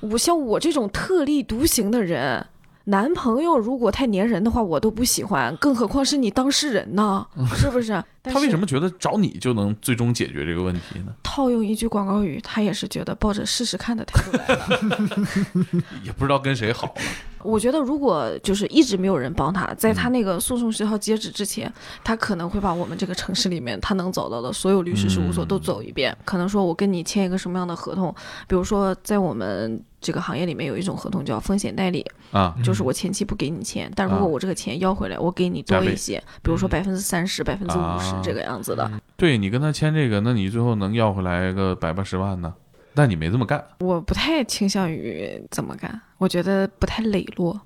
[0.00, 2.44] 我像我这种特立独行的人。
[2.84, 7.26] 男朋友如果太粘人的话，我都不喜欢，更何况是你当事人呢？
[7.54, 8.02] 是不是？
[8.32, 11.14] 他为什么么觉得找你就能最终解决这个问题呢？
[11.22, 15.82] 套用一句广告语，他也是觉得抱着试试看的态度来的。
[16.02, 17.02] 也不知道跟谁好了。
[17.44, 26.16] 我觉得如果就是一直没有人帮他，在他那个诉讼时效截止之前，他可能会把我们这个城市里面他能找到的所有律师事务所都走一遍。
[26.24, 28.12] 可能说我跟你签一个什么样的合同，
[28.48, 38.90] 比如说在我们这个行业里面有一种合同叫风险代理，啊，就是我前期不给你钱，但如果啊我这个钱要回来，我给你多一些，比如说百分之三十、百分之五十啊这个样子的。
[39.16, 42.54] 对你跟他签这个，那你最后能要回来个百八十万呢？
[42.94, 47.60] 但你没这么干，我不太倾向于怎么干，我觉得不太磊落。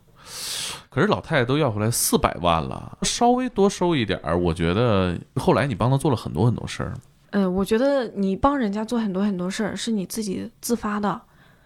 [0.91, 6.95] 可是老太太都要回来四百万了，稍微多收一点儿，我觉得后来你帮她做了很多很多事儿。
[7.31, 11.19] 嗯，我觉得你帮人家做很多很多事儿，是你自己自发的，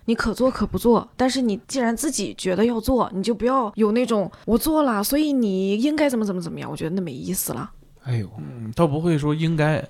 [0.05, 1.09] 你可做可不做。
[1.16, 6.70] 但是你既然自己觉得要做，你就不要有那种我做了，所以你应该怎么怎么怎么样。
[6.70, 7.68] 我觉得那没意思了。
[8.07, 9.85] 哎呦，嗯，倒不会说应该，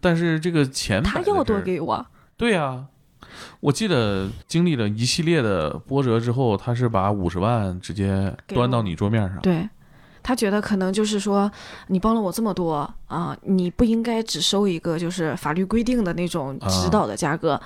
[0.00, 2.84] 但是这个钱他要多给我，对呀、
[3.60, 9.40] 我记得经历了一系列的波折之后，他是把五十万直接端到你桌面上。
[9.40, 9.68] 对。
[10.24, 11.50] 他觉得可能就是说，
[11.88, 17.60] 你帮了我这么多啊，你不应该只收一个就是法律规定的那种指导的价格。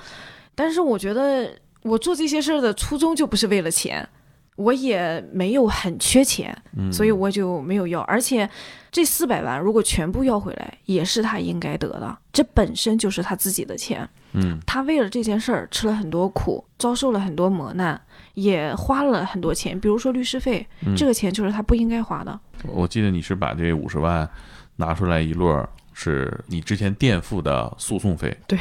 [0.55, 1.47] 但是我觉得
[1.83, 4.09] 我做这些事儿的初衷就不是为了钱，
[4.57, 8.01] 我也没有很缺钱，嗯，所以我就没有要。
[8.01, 8.49] 而且
[8.91, 14.07] 这四百万如果全部要回来，也是他应该得的，这本身就是他自己的钱。
[14.33, 14.59] 嗯。
[14.65, 17.99] 他为了这件事儿吃了很多苦，遭受了很多磨难，
[18.33, 20.95] 也花了很多钱，比如说律师费，嗯。
[20.95, 22.39] 这个钱就是他不应该花的。
[22.63, 24.27] 我记得你是把这五十万
[24.75, 28.57] 拿出来一摞儿，是你之前垫付的诉讼费，对。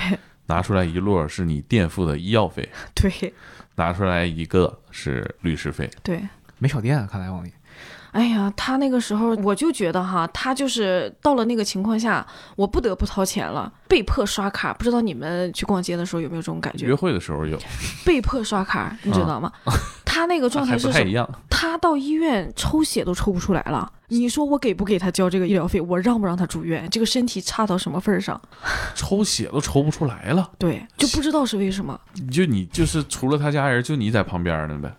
[0.49, 3.35] 拿出来一摞儿是你垫付的医药费， 对
[3.77, 5.89] 拿出来一个是律师费。
[6.03, 6.21] 对。
[6.59, 7.53] 没少垫啊，看来王丽。
[8.17, 12.27] 哎呀，他那个时候我就觉得哈，他就是到了那个情况下，
[12.57, 14.73] 我不得不掏钱了，被迫刷卡。
[14.73, 16.95] 不知道你们去逛街的时候有没有这种感觉约？
[16.95, 17.59] 会的时候有，
[18.07, 19.53] 被迫刷卡，你知道吗？
[20.07, 20.93] 他那个状态是什么？
[20.95, 21.29] 不太一样。
[21.51, 23.93] 他到医院抽血都抽不出来了。
[24.09, 25.79] 你说我给不给他交这个医疗费？
[25.79, 26.89] 我让不让他住院？
[26.89, 28.41] 这个身体差到什么份儿上？
[28.97, 32.01] 抽血都抽不出来了，对，就不知道是为什么。
[32.15, 34.91] 你就你就是除了他家人，就你在旁边呢呗。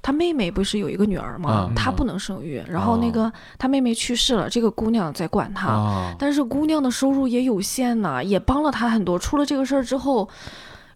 [0.00, 1.72] 他妹妹不是有一个女儿吗啊？
[1.74, 5.68] 他不能生育，然后那个他妹妹去世了，这个姑娘在管他。
[5.68, 9.18] 啊，但是姑娘的收入也有限呐，也帮了她很多。
[9.18, 10.28] 出了这个事儿之后，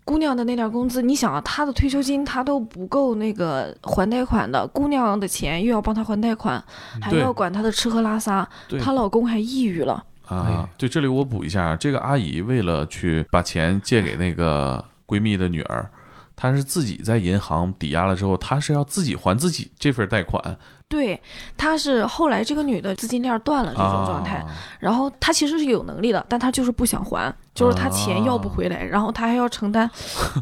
[0.04, 6.62] 姑娘的那点工资，你想啊，她的退休金她都不够那个还贷款的，姑娘的钱又要帮她还贷款，
[7.00, 8.48] 还要管她的吃喝拉撒，
[8.80, 10.02] 她老公还抑郁了。
[10.28, 15.90] 啊，对，这里我补一下，这个阿姨为了去把钱借给那个闺蜜的女儿，
[16.34, 20.58] 她是自己在银行抵押了之后，他是要自己还自己这份贷款。
[20.88, 21.18] 对，
[21.56, 24.46] 他是后来这个女的资金链断了这种状态，啊。
[24.78, 29.90] 然后她其实是有能力的，但她就是不想还，就是她钱要不回来，然后她还要承担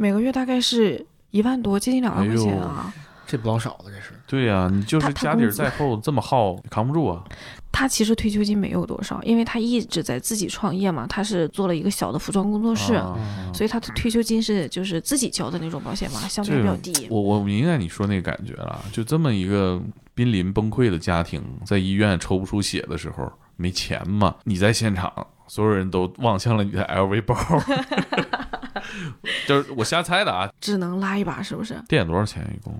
[0.00, 2.92] 每个月大概是一万多，接近两万块钱啊。
[3.30, 4.12] 这不老少的，这是。
[4.26, 7.22] 对呀、你就是家底儿再厚，这么耗扛不住啊。
[7.70, 13.16] 他其实退休金没有多少，因为他一直在自己创业嘛，他是做了一个小的服装工作室，啊
[13.54, 17.06] 所以他的退休金是就是自己交的那种保险嘛，相对比较低。
[17.08, 19.80] 我我明白你说那个感觉了，就这么一个
[20.12, 25.12] 濒临崩溃的家庭，在医院抽不出血的时候，没钱嘛，你在现场，
[25.46, 27.36] 所有人都望向了你的 LV 包，
[29.46, 30.50] 就是我瞎猜的啊。
[30.60, 31.80] 只能拉一把，是不是？
[31.88, 32.74] 垫多少钱一共？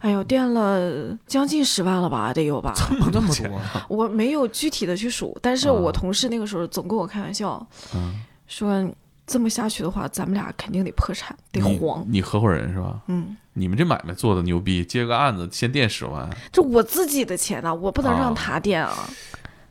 [0.00, 2.74] 哎呦，垫了将近十万了吧，得有吧？
[2.76, 8.14] 这么这么多，我没有具体的去数，但是啊我同事那个时候总跟我开玩笑，嗯，
[8.46, 8.88] 说
[9.26, 12.04] 这么下去的话，咱们俩肯定得破产，得你黄。
[12.08, 13.00] 你合伙人是吧？
[13.08, 19.08] 嗯，你们这买卖做的牛逼，接个案子先垫十万，这我自己的钱呐、我不能啊让他垫啊。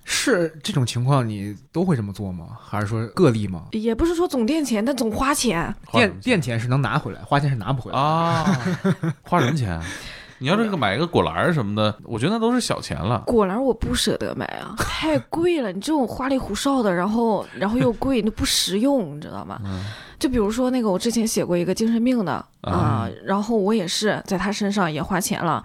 [0.07, 2.49] 是这种情况你都会这么做吗？
[2.61, 3.63] 还是说个例吗？
[3.71, 7.97] 也不是说总垫钱，但总花钱垫垫钱是能拿回来，花钱是拿不回来。
[7.97, 8.43] 啊，
[9.23, 9.81] 花什么钱？
[10.37, 13.23] 你要这个买一个果篮儿什么的，我觉得那都是小钱了。
[13.25, 15.71] 果篮我不舍得买啊， 太贵了。
[15.71, 19.59] 你这种花里胡哨的，然后然后又贵，那不实用，你知道吗？
[19.63, 19.83] 嗯
[20.17, 25.61] 就比如说那个，我之前写过一个精神病的啊、啊然后我也是在他身上也花钱了，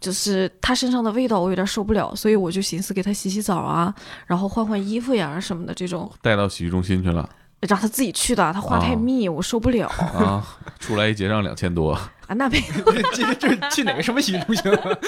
[0.00, 3.94] 就是他身上的味道我有点受不了，所以我就寻思给他洗洗澡啊，
[4.26, 7.26] 然后换换衣服呀什么的这种，带到洗浴中心去了
[7.68, 8.96] 让他自己去的，他话太啊。
[8.96, 9.86] 密，我受不了。
[9.88, 10.44] 啊，
[10.80, 11.92] 出来一结账两千多，
[12.26, 12.60] 啊，那没
[13.14, 14.98] 这这这去哪个什么洗浴中心了？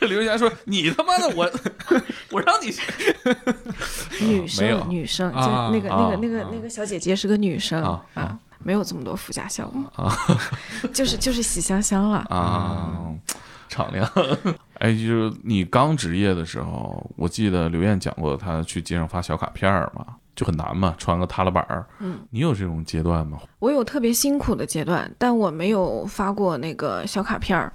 [0.06, 1.50] 刘霞说：“你他妈的我，
[2.30, 2.66] 我让你
[4.20, 6.50] 女生女生，就啊那个那啊个那个啊。
[6.52, 9.88] 那个小姐姐是个女生啊啊没有这么多附加项目。
[9.94, 10.14] 啊，
[10.92, 12.18] 就是就是洗香香了。
[12.28, 12.92] 啊，
[13.68, 14.06] 敞亮。
[14.74, 21.86] 哎，就是你刚职业的时候，我记得刘燕讲过，她去街上发小卡片儿嘛，就很难嘛，穿个踏拉板儿。
[22.00, 23.38] 嗯，你有这种阶段吗？
[23.58, 27.72] 我有特别辛苦的阶段，但我没有发过那个小卡片儿。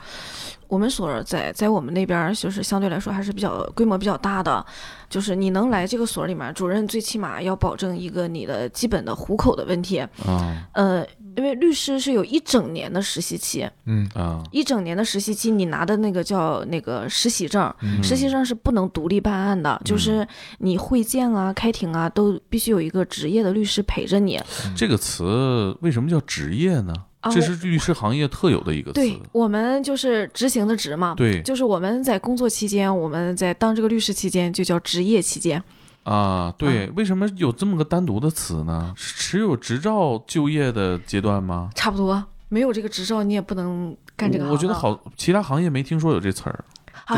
[0.68, 4.64] 我们所在在我们那边儿就是相对来说还是比较规模比较大的，
[5.10, 9.98] 就是你能来这个所里面，主任最起码要保证一个你的基本的糊口的问题。
[10.28, 11.04] 啊，呃，
[11.38, 20.28] 因为律师是有一整年的实习期，嗯啊，一整年的实习期，你拿的那个叫那个实习证，嗯实习证是不能独立办案的，就是
[20.60, 24.40] 你会见啊、开庭啊，都必须有一个职业的律师陪着你。
[24.76, 26.94] 这个词为什么叫职业呢？
[27.22, 28.94] 啊这是律师行业特有的一个词。
[28.94, 35.62] 对我们就是执行的执嘛，对就是我们在工作期间，我们在当这个律师期间就叫职业期间。
[36.04, 38.94] 啊，对，为什么有这么个单独的词呢？
[38.96, 41.70] 是持有执照就业的阶段吗？
[41.76, 46.64] 差不多，没有这个执照你也不能干这个我觉得好，其他行业没听说有这词儿，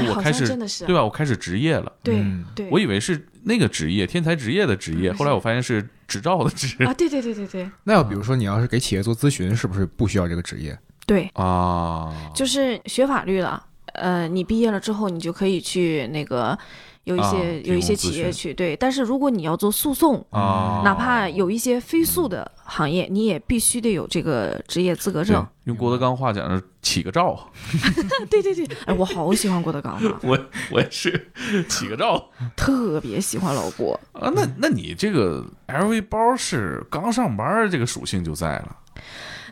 [0.10, 0.86] 我开始真的是。
[0.86, 1.04] 对吧？
[1.04, 2.44] 我开始职业了，对嗯。
[2.54, 7.70] 对，我以为是那个职业，天才职业的职业，嗯后来我发现是执照的职啊，对对对对对。
[7.84, 10.78] 那要比如说你要是给企业做咨询，是不是不需要这个职业？
[11.06, 16.58] 对，啊，就是学法律了，呃，你毕业了之后，你就可以去那个
[17.06, 20.24] 有一些、啊有一些企业去对，但是如果你要做诉讼。
[20.30, 25.46] 啊，哪怕有一些非诉的行业，你也必须得有这个职业资格证。
[25.66, 27.38] 用郭德纲话讲是起个照，
[28.30, 30.40] 对对对，哎，我好喜欢郭德纲啊， 我
[30.72, 31.32] 我也是
[31.68, 34.00] 起个照特别喜欢老郭。
[34.14, 34.32] 啊。
[34.36, 38.78] 那那你这个 LV 包是刚上班这个属性就在了。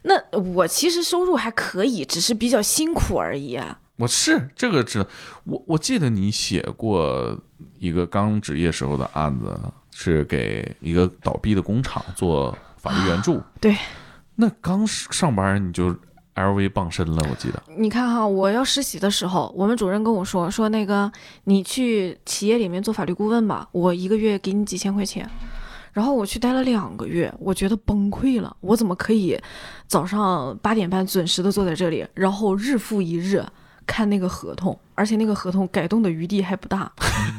[0.03, 3.55] 那我其实收入还可以，只是比较辛苦而已。
[3.55, 5.05] 啊我是这个知道，
[5.43, 7.37] 我我记得你写过
[7.79, 9.59] 一个刚职业时候的案子，
[9.91, 13.41] 是给一个倒闭的工厂做法律援助。
[13.59, 13.75] 对，
[14.35, 15.93] 那刚上班你就
[16.33, 17.61] LV 傍身了，我记得。
[17.77, 21.11] 你看哈，我要实习的时候，我们主任跟我说说那个
[21.43, 25.29] 你去企业里面做法律顾问吧，我一个月给你几千块钱。
[25.91, 28.55] 然后我去待了两个月，我觉得崩溃了。
[28.61, 29.37] 我怎么可以
[29.87, 33.43] 早上八点半准时的坐在这里，然后日复一日
[33.89, 36.91] 看那个合同，而且那个合同改动的余地还不大，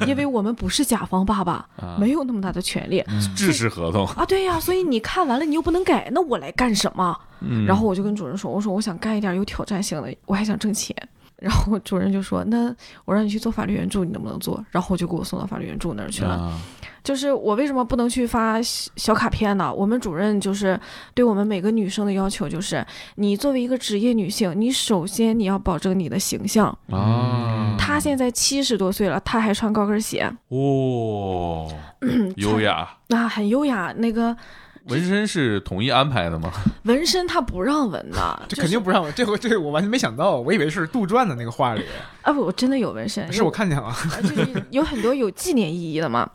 [0.04, 3.04] 因为我们不是甲方爸爸，啊没有那么大的权利
[3.36, 4.26] 制式合同，啊。
[4.26, 7.16] 对呀，所以你看完了你又不能改，那我来干什么？
[7.40, 10.94] 嗯，然后我就跟主任说：“我说我想干一点有挑战性的，我还想挣钱。”
[11.40, 12.74] 然后主任就说：“那
[13.06, 16.34] 我让你去做法律援助，你能不能做？”然后我就给我送到法律援助那儿去了。
[16.34, 16.60] 啊
[17.02, 19.72] 就是我为什么不能去发小小卡片呢？
[19.72, 20.78] 我们主任就是
[21.14, 22.84] 对我们每个女生的要求就是，
[23.16, 26.66] 你作为一个职业女性，你首先你要保证你的形象。
[26.90, 31.68] 啊，她现在七十多岁了，她还穿高跟鞋，哦，
[32.36, 32.88] 优雅。
[33.08, 33.92] 那、很优雅。
[33.96, 34.36] 那个
[34.84, 36.52] 纹身是统一安排的吗？
[36.84, 41.84] 纹身她不让纹的， 这肯定不让纹，这回这我完全没想到，我以为是杜撰的那个画里，
[42.22, 43.94] 啊不，我真的有纹身，是我看见了。
[44.14, 46.28] 呃就是有很多有纪念意义的嘛。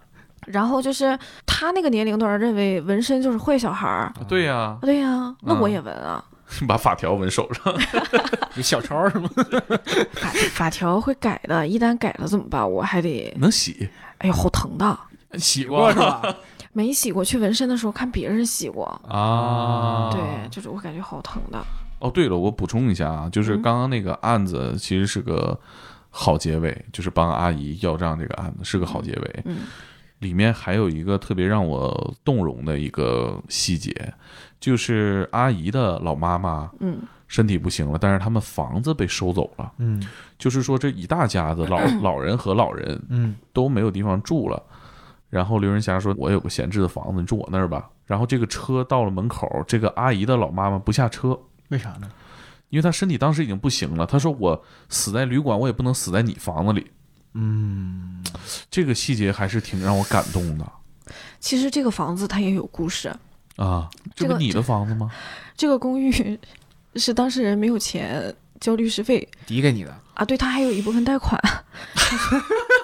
[0.45, 6.23] 然后就是他那个年龄段认为纹身就是坏小孩儿，对呀，对呀、那我嗯也纹啊。
[6.67, 7.73] 把法条纹手上。
[8.55, 9.27] 有小抄是吗？
[10.13, 12.69] 法法条会改的，一旦改了怎么办？
[12.69, 14.97] 我还得，能洗，哎呦，好疼的。
[15.39, 16.21] 洗过是吧？
[16.71, 20.09] 没洗过，去纹身的时候看别人洗过，啊？
[20.13, 21.57] 对，就是我感觉好疼的。
[21.99, 25.59] 哦，对了，我补充一下啊，就是嗯刚刚那个案子其实是个
[26.11, 29.41] 好结尾，就是帮阿姨要账这个案子是个好结尾。
[29.45, 29.57] 嗯
[30.25, 33.93] 里面还有一个特别让我动容的一个细节，
[34.59, 40.01] 就是阿姨的老妈妈嗯身体不行了，但是他们房子被收走了，嗯
[40.39, 44.61] 就是说这一大家子老 老人和老人嗯都没有地方住了。
[45.29, 51.37] 然后刘仁霞说：“我有个闲置的房子，你住我那儿吧。”然后这个车到了门口，这个阿姨的老妈妈不下车，
[51.69, 52.09] 为啥呢？
[52.69, 54.05] 因为她身体当时已经不行了。
[54.05, 56.87] 她说：“我死在旅馆，我也不能死在你房子里。
[57.35, 58.23] 嗯，”
[58.71, 60.65] 这个细节还是挺让我感动的
[61.39, 63.09] 其实这个房子它也有故事，
[63.57, 63.87] 啊！
[64.15, 65.11] 这这个不你的房子吗？
[65.55, 66.39] 这个公寓
[66.95, 69.95] 是当事人没有钱交律师费抵给你的。
[70.15, 71.39] 啊，对他还有一部分贷款。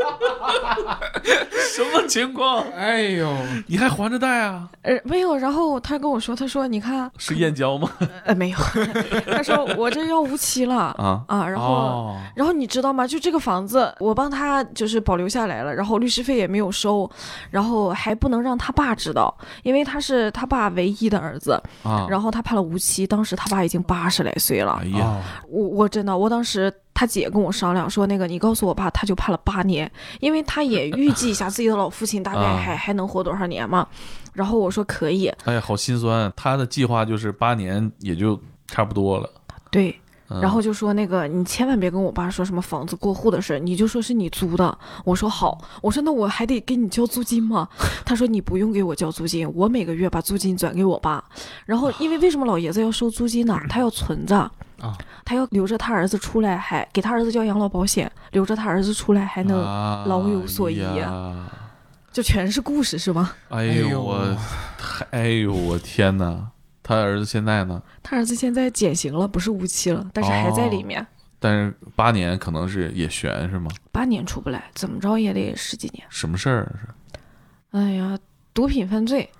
[1.74, 2.64] 什么情况？
[2.76, 3.28] 哎呦，
[3.66, 4.68] 你还还着贷啊？
[4.82, 7.90] 呃，没有，然后他跟我说，他说你看，是燕郊吗？
[8.24, 8.58] 呃，没有，
[9.32, 11.66] 他说我这要无期了啊啊，然后。
[11.66, 13.06] 哦然后你知道吗？
[13.06, 17.10] 就这个房子，我帮他就是保留下来了，然后律师费也没有收，
[17.50, 21.60] 然后还不能让他爸知道，因为他是他爸唯一的儿子。
[21.82, 22.06] 啊！
[22.08, 24.86] 然后他判了无期，当时他爸已经八十来岁了哎。
[24.98, 33.86] 呀，哦我我真的，我当时他姐跟我商量说，那个你告诉我爸，他就判了八年，因为他也预计一下自己的老父亲大概啊还、还能活多少年嘛。
[34.32, 36.32] 然后我说可以，哎呀，好心酸。
[36.36, 39.28] 他的计划就是八年，也就差不多了。
[39.70, 39.94] 对，嗯
[40.40, 44.78] 然后就说那个你千万别跟我爸说什么房子过户的事儿，你就说是你租的。
[45.04, 47.68] 我说好，我说那我还得给你交租金吗？
[48.04, 51.24] 他说你不用给我交租金，我每个月把租金转给我爸。
[51.64, 53.58] 然后因为为什么老爷子要收租金呢？
[53.68, 54.50] 他要存着。
[54.80, 61.46] 啊，他要留着他儿子出来还给他儿子交养老保险，留着他儿子出来还能、啊老有所依啊
[62.12, 63.32] 就全是故事是吗？
[63.50, 64.36] 哎哎呦呦我，
[64.78, 66.48] 太哎呦我天哪！
[66.90, 67.80] 他儿子现在呢？
[68.02, 71.06] 他儿子现在减刑了，不是无期了，但是还在里面，
[71.38, 73.70] 但是八年可能是也悬是吗？
[73.92, 76.04] 八年出不来，怎么着也得十几年。
[76.08, 76.88] 什么事儿是？
[77.70, 78.18] 哎呀，
[78.52, 79.30] 毒品犯罪，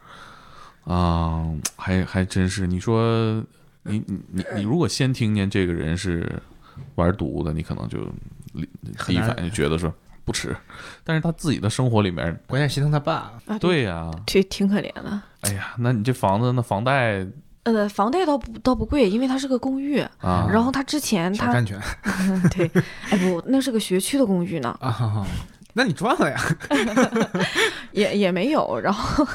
[0.85, 1.45] 啊、
[1.75, 2.69] 还还真是。
[2.69, 3.43] 你说
[3.83, 6.41] 你你你你如果先听见这个人是
[6.95, 7.99] 玩毒的，你可能就
[8.55, 8.69] 第
[9.09, 9.93] 第一反应就觉得说
[10.31, 10.57] 不吃，
[11.03, 15.21] 但是他自己的生活里面，关键心疼他爸，啊，对呀、挺挺可怜的。
[15.41, 17.27] 哎呀，那你这房子那房贷
[17.65, 19.99] 呃，房贷倒不倒不贵，因为它是个公寓。
[20.19, 21.53] 啊，然后他之前他
[22.55, 22.71] 对，
[23.11, 25.27] 哎不，那是个学区的公寓呢，啊，哈哈
[25.73, 26.41] 那你赚了呀？
[27.93, 28.79] 也也没有。
[28.81, 29.27] 然后，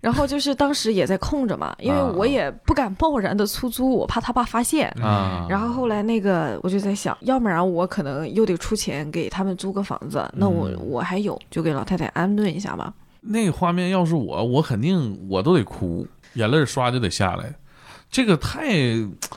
[0.00, 4.88] 然后就是当时也在空着嘛，因为啊我也不敢贸然的出租，我怕他爸发现。
[5.02, 12.92] 啊，然后后来那个我就在想，要不然我可能又得出钱给他们租个房子，那我嗯我还有，就给老太太安顿一下吧。
[13.20, 17.54] 那个画面要是我，我肯定我都得哭，眼泪刷就得下来。
[18.10, 18.68] 这个太，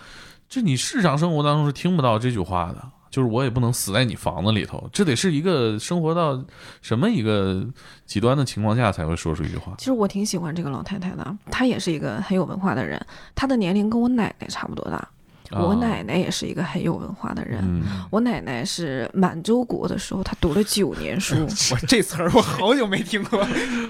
[0.50, 2.78] 这你日常生活当中是听不到这句话的。
[3.18, 6.40] 就是我也不能死在你房子里头，这得是一个生活到
[6.84, 7.66] 什么一个
[8.06, 9.74] 极端的情况下才会说出一句话。
[9.80, 13.04] 其实我挺喜欢这个老太太的，她也是一个很有文化的人，
[13.34, 15.10] 她的年龄跟我奶奶差不多大。
[15.50, 17.62] 我啊奶奶也是一个很有文化的人。
[17.64, 21.36] 嗯，我奶奶是满洲国的时候，她读了九年书。
[21.72, 23.40] 我这词儿我好久没听过，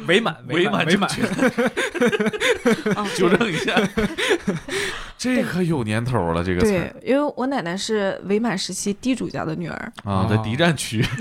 [0.08, 1.10] 伪满伪满伪满，
[2.96, 3.76] 啊，纠正一下，
[5.18, 11.04] 这可有年头了，这个词对，因为我奶奶是伪满时期地主家的女儿，啊，在敌占区。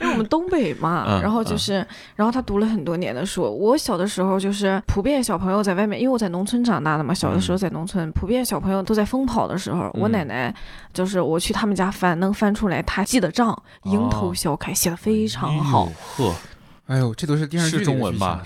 [0.00, 1.84] 因为我们东北嘛，嗯然后就是，
[2.14, 3.42] 然后她读了很多年的书。
[3.42, 10.12] 我小的时候就是普遍小朋友在外面，因为我在农村长大的嘛，小的时候在农村，普遍小朋友都在疯跑的时候，我嗯。
[10.12, 10.54] 奶奶
[10.92, 15.86] 就是我去他们家翻，能翻出来她记的账，蝇头小楷，写的非常好。
[15.86, 16.34] 哎呵，
[16.86, 18.42] 哎呦，这都是电视剧是中文吧？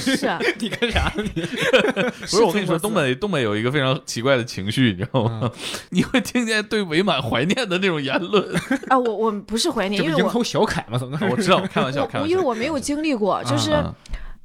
[0.00, 1.42] 是啊， 你干啥呢你？
[2.20, 5.50] 不是，我跟你说，东北东北有一个非常奇怪的情绪，你知道吗？
[5.90, 8.54] 你会听见对伪满怀念的那种言论。
[8.88, 10.98] 啊，我我不是怀念，因为我小楷嘛？
[10.98, 11.30] 怎么能？
[11.30, 12.42] 我知道，开玩笑，开我因为。
[12.42, 13.70] 我没有经历过，就是。
[13.72, 13.94] 啊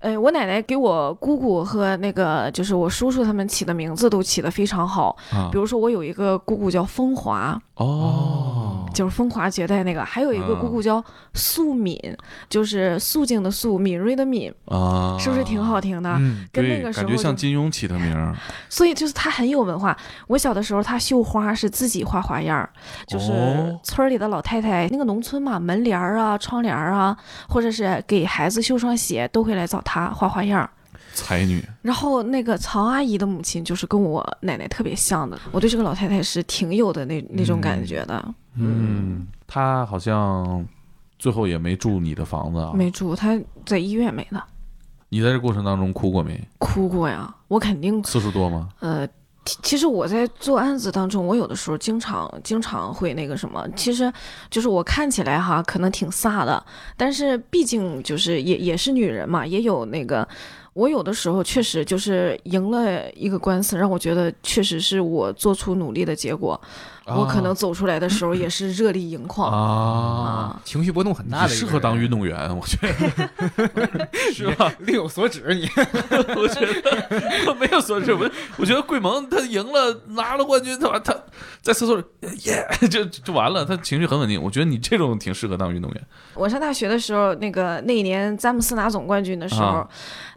[0.04, 11.04] 呃，我奶奶给我姑姑和那个就是我叔叔他们起的名字都起得非常好，啊比如说我有一个姑姑叫风华，哦，就是风华绝代那个，还有一个姑姑叫
[11.34, 12.00] 素敏，
[12.48, 16.12] 就是素静的素，敏锐的敏，啊，是不是挺好听的？
[16.20, 18.36] 嗯，跟对，感觉那个时候就像金庸起的名儿，
[18.70, 19.98] 所以就是她很有文化。
[20.28, 22.70] 我小的时候，她绣花是自己画花样儿，
[23.08, 27.18] 就是哦村儿里的老太太，那个农村嘛，门帘儿啊、窗帘儿啊，
[27.50, 30.70] 或者是给孩子绣双鞋，都会来找她画花样儿。
[31.14, 31.64] 才女。
[31.82, 38.36] 然后那个曹阿姨的母亲就是跟我奶奶特别像的，我对这个老太太是挺有的那那种感觉的。
[38.56, 40.68] 嗯，她好像
[41.18, 42.74] 最后也没住你的房子啊。
[42.74, 44.44] 没住，她在医院没的，
[45.08, 46.40] 你在这过程当中哭过没？
[46.58, 48.70] 哭过呀，我肯定次数多吗？
[48.80, 49.08] 呃。
[49.46, 54.10] 其其实我在做案子当中，我有的时候经常经常会那个什么，其实
[54.50, 60.26] 就是我看起来哈可能挺飒的，但是毕竟就是也也是女人嘛，也有那个，
[60.74, 66.60] 我有的时候确实就是赢了一个官司，让我觉得确实是我做出努力的结果，
[67.06, 70.62] 我可能走出来的时候也是热泪盈眶啊，啊。
[70.64, 74.74] 情绪波动很大的适合当运动员，我觉得 是吧？
[74.80, 75.44] 另有所指。
[75.54, 75.68] 你
[76.36, 81.16] 我觉得没有所指，我，我觉得桂萌他赢了，拿了冠军，他他
[81.62, 82.04] 在厕所里
[82.46, 84.42] 耶就就完了，他情绪很稳定。
[84.42, 86.02] 我觉得你这种挺适合当运动员
[86.34, 89.88] 我上大学的时候，那个那一年詹姆斯拿总冠军的时候，啊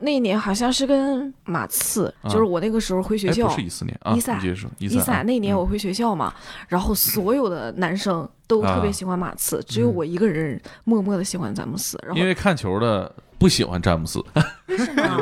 [0.00, 4.38] 那一年好像是跟马刺，啊就是我那个时候回学哎，校不，是一四年啊，一三
[4.78, 5.58] 一一三那年嗯。
[5.58, 6.34] 我回学校嘛，
[6.68, 11.98] 然后所有的男生都特别喜欢马刺，只有我一个人默默的喜欢詹姆斯。
[12.02, 14.18] 然后因为看球的不喜欢詹姆斯，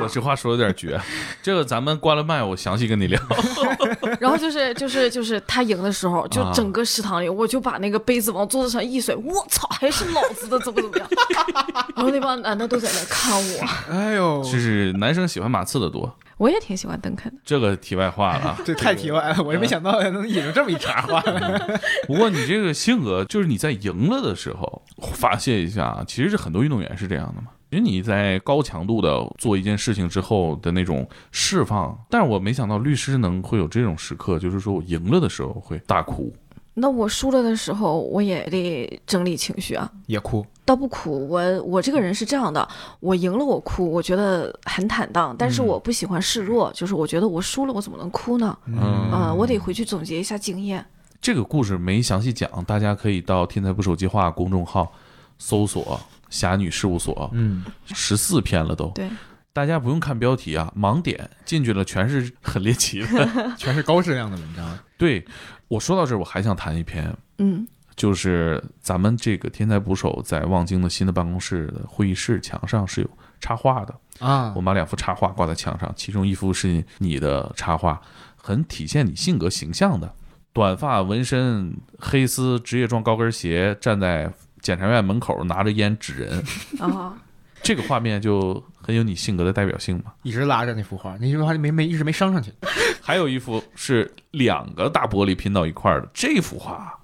[0.01, 0.09] 我？
[0.11, 1.01] 这话说的有点绝。
[1.43, 3.21] 这个咱们关了麦，我详细跟你聊。
[4.21, 11.09] 然后就是就是就是他赢的时候，就啊整个食堂里，我就把那个杯子往桌子上一甩，我操，还是老子的，怎么怎么样？
[11.97, 17.39] 然后那帮男的都在那看我，哎呦，就是男生喜欢马刺的多，我也挺喜欢邓肯的。
[17.45, 18.59] 这个题外话了啊。
[18.65, 21.81] 这太题外了，我也没想到能引出这么一茬话来。
[22.07, 24.83] 不过你这个性格，就是你在赢了的时候
[25.15, 27.49] 发泄一下啊，其实是很多运动员是这样的嘛。
[27.71, 36.33] 其实你在高强度的做一件事情之后的那种释放，但是我没想到律师能会有这种时刻，就是说我赢了的时候会大哭。
[36.77, 39.89] 那我输了的时候，我也得整理情绪啊。
[40.07, 48.59] 也哭，倒不哭，我我这个人是这样的，我赢了我哭，我觉得很坦荡，但是嗯我不喜欢示弱，就是我觉得我输了，我怎么能哭呢？
[48.67, 48.77] 嗯
[49.11, 50.85] 啊、我得回去总结一下经验。
[51.21, 54.93] 这个故事没详细讲，大家可以到“天才不手计划”公众号
[55.39, 55.99] 搜索
[56.35, 58.89] “侠女事务所嗯”，十四篇了都。
[58.89, 59.09] 对，
[59.53, 63.55] 大家不用看标题啊，盲点进去了全是很猎奇的。
[63.57, 64.78] 全是高质量的文章。
[64.99, 65.24] 对
[65.68, 67.66] 我说到这儿，我还想谈一篇，嗯
[67.97, 73.11] 就是咱们这个天才捕手在望京的新的办公室的会议室墙上是有
[73.41, 78.01] 插画的，啊我，们把两幅插画挂在墙上，其中一幅是你的插画，
[78.35, 80.12] 很体现你性格形象的，
[80.53, 84.32] 短发纹身，黑丝职业装高跟鞋，站在
[84.65, 86.43] 检察院门口拿着烟指人，
[86.81, 87.15] 啊，
[87.62, 90.15] 这个画面就很有你性格的代表性嘛。
[90.23, 92.51] 一直拉着那幅画，那幅画没没一直没升上去。
[93.03, 96.99] 还有一幅是两个大玻璃拼到一块儿的，这幅画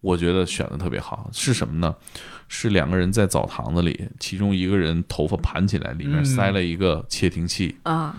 [0.00, 1.94] 我觉得选的特别好，是什么呢？
[2.48, 7.76] 是两个人在澡堂子里，其中一个人头发盘起来，里面嗯塞了一个窃听器。
[7.82, 8.16] 啊，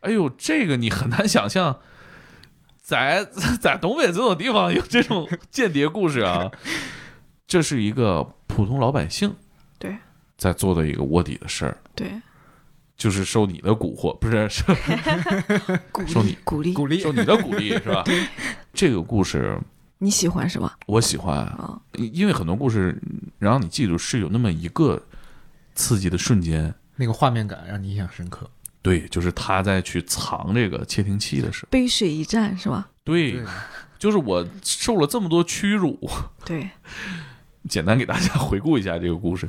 [0.00, 1.78] 哎呦，这个你很难想象，
[2.82, 3.26] 在
[3.60, 6.50] 在东北这种地方有这种间谍故事啊。
[7.50, 9.34] 这是一个普通老百姓
[9.76, 9.96] 对。
[10.38, 12.12] 在做的一个卧底的事儿，对，
[12.96, 14.64] 就是受你的蛊惑，不是受
[15.90, 17.00] 鼓受你励鼓励，鼓励。
[17.00, 18.04] 受你的鼓励，是吧？
[18.72, 19.58] 这个故事
[19.98, 20.78] 你喜欢是吧？
[20.86, 22.96] 我喜欢，啊，因为很多故事
[23.40, 25.02] 让你记住是有那么一个
[25.74, 28.48] 刺激的瞬间，那个画面感让你印象深刻。
[28.80, 32.88] 对，就是他在去藏这个窃听器的时候，背水一战是吧？
[33.04, 33.44] 对，
[33.98, 35.98] 就是我受了这么多屈辱，
[36.46, 36.70] 对，
[37.68, 39.48] 简单给大家 回顾一下这个故事。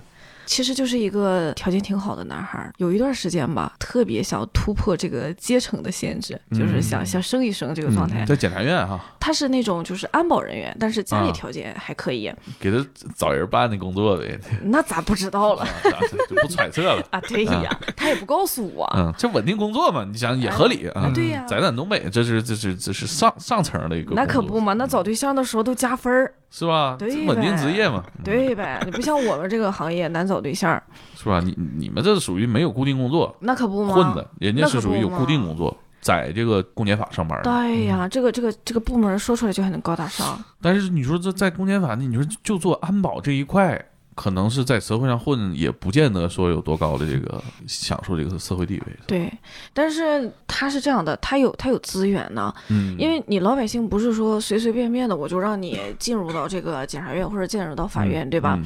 [0.51, 8.25] 其实就是一个条件挺好的男孩儿，有一段时间吧，特别想突破这个阶层的限制，就是想嗯想升一升这个状态。
[8.25, 12.29] 嗯在检察院哈、他是那种就是安保人员，但是家里啊条件还可以，
[12.59, 12.85] 给他
[13.15, 15.97] 找人办那工作呗，那咋不知道了啊，
[16.29, 17.01] 就不揣测了。
[17.11, 17.21] 啊？
[17.21, 18.85] 对呀，他也不告诉我。
[18.97, 21.03] 嗯，这稳定工作嘛，你想也合理啊。
[21.03, 26.97] 啊，对呀，在咱东北，这是这是这是上上层的一个，那可不，嘛，那找对象的时候都加分儿，是吧？
[26.99, 28.81] 对稳定职业嘛，嗯对呗？
[28.83, 30.81] 你不像我们这个行业难找对象，
[31.15, 31.39] 是吧？
[31.39, 33.93] 你你们这属于没有固定工作，那可不吗。
[33.93, 37.43] 混的，人家是属于有固定工作，在这个公检法上班的。
[37.43, 40.43] 对呀，这个这个这个部门说出来就很高大上。
[40.61, 43.83] 但是你说这在公检法，你说就做安保这一块，
[44.15, 48.85] 可能是在社会上混，也不见得说有多高的这个享受这个社会地位。
[49.07, 49.31] 对，
[49.73, 58.55] 但是他是这样的，他有他有资源呢，嗯，因为你老百姓不是说随随便便的我就让你进入到这个检察院或者进入到法院，对吧？
[58.59, 58.65] 嗯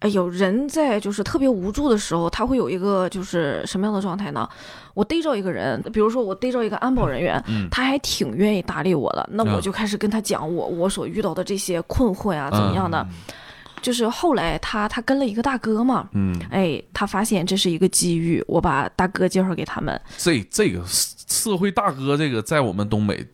[0.00, 4.48] 哎呦，人在就是特别无助的时候，他会有一个就是什么样的状态呢？
[4.94, 13.06] 我逮着一个人，比如说我逮着一个安保人员，嗯他还挺愿意搭理我的，那啊我就开始跟他讲我我所遇到的这些困惑呀，怎么样的？
[13.82, 23.24] 就是后来他他跟了一个大哥嘛，嗯，哎，他发现这是一个机遇，我把大哥介绍给他们，这这个社会大哥，这个在我们东北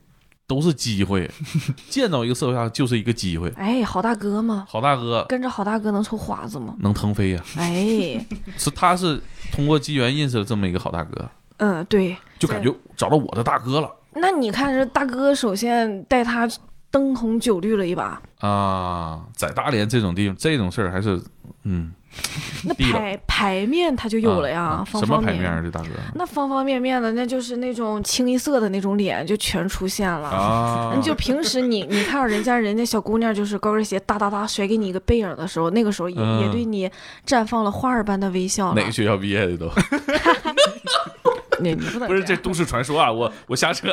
[0.53, 1.31] 都是机会，
[1.89, 3.49] 见到一个社会上就是一个机会。
[3.57, 5.25] 哎，好大哥吗，好大哥。
[5.31, 6.75] 跟着好大哥能抽华子吗？
[6.81, 8.23] 能腾飞呀、哎，
[8.59, 9.19] 是他是
[9.51, 13.91] 通过机缘认识了这么一个好大哥，嗯，对，就感觉找到我的大哥了。
[14.15, 16.47] 那你看这大哥首先带他
[16.91, 19.25] 灯红酒绿了一把，啊！
[19.35, 21.19] 在大连这种地方，这种事儿还是
[21.65, 21.91] 嗯，
[22.65, 25.63] 那牌牌面他就有了呀，啊啊方方面什么牌面儿？
[25.63, 30.29] 这大哥那方方面面的，那就是那种清一色的那种脸就全出现了。
[30.29, 36.91] 啊，你就平时你你看到人家人家小姑娘就是高跟鞋哒哒哒甩给你一个背影的时候，那个时候也、嗯也对你
[37.27, 38.93] 绽放了花儿般的微笑哪个。
[38.93, 39.71] 学校毕业的都
[41.61, 43.11] 你你不能不是这都市传说啊！
[43.11, 43.89] 我我瞎扯，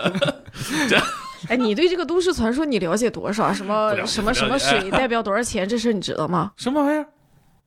[1.48, 3.54] 哎，你对这个都市传说你了解多少？
[3.54, 5.68] 什么什么什么水代表多少钱？
[5.70, 6.52] 这事你知道吗？
[6.58, 7.06] 什么玩意儿？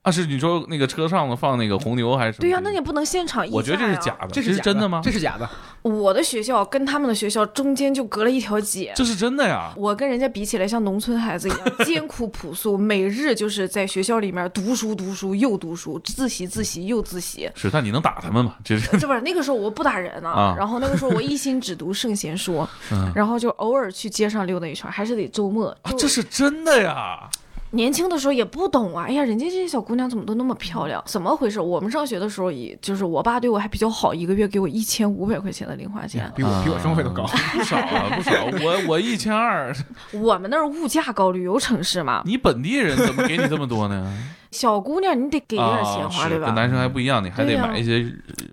[0.02, 2.40] 啊，是你说那个车上的放那个红牛还是什么？
[2.40, 5.00] 对呀、那也不能现场议我觉得这是假的，这这是真的吗？
[5.04, 5.48] 这是假的。
[5.82, 8.92] 我的学校跟他们的学校中间就隔了一条街。
[8.96, 9.72] 这是真的呀！
[9.76, 17.48] 我跟人家比起来，像农村孩子一样艰苦朴素，每日就是在学校里面读书读书又读书，自习自习又自习。
[17.54, 18.56] 是，但你能打他们吗？
[18.64, 25.68] 这是 这不是那个时候我不打人呢、啊然后那个时候我一心只读圣贤书，嗯然后就偶尔去街上溜达一圈，还是得周末。
[25.82, 27.28] 啊，这是真的呀！
[27.72, 31.60] 年轻的时候也不懂啊，哎呀，人家这些小姑娘怎么都那么漂亮，怎么回事？
[31.60, 36.30] 我们上学的时候也，就是我爸对我还比较好，一个月给我一千五百块钱的零花钱。
[36.36, 37.24] 比我比我生活费都高。
[37.52, 38.32] 不少啊，不少。
[38.62, 39.74] 我我一千二，
[40.12, 44.12] 我们那儿物价高，旅游城市嘛，你本地人怎么给你这么多呢？
[44.52, 46.46] 小姑娘你得给点钱啊，花，对吧？
[46.46, 48.04] 跟男生还不一样，你还得买一些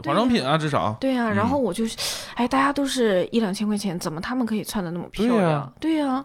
[0.04, 0.95] 化妆品啊，至少。
[1.00, 1.95] 对呀、嗯然后我就是，
[2.36, 5.72] 哎，大家都是一两千块钱，怎么他们可以穿的那么漂亮？
[5.80, 6.24] 对呀、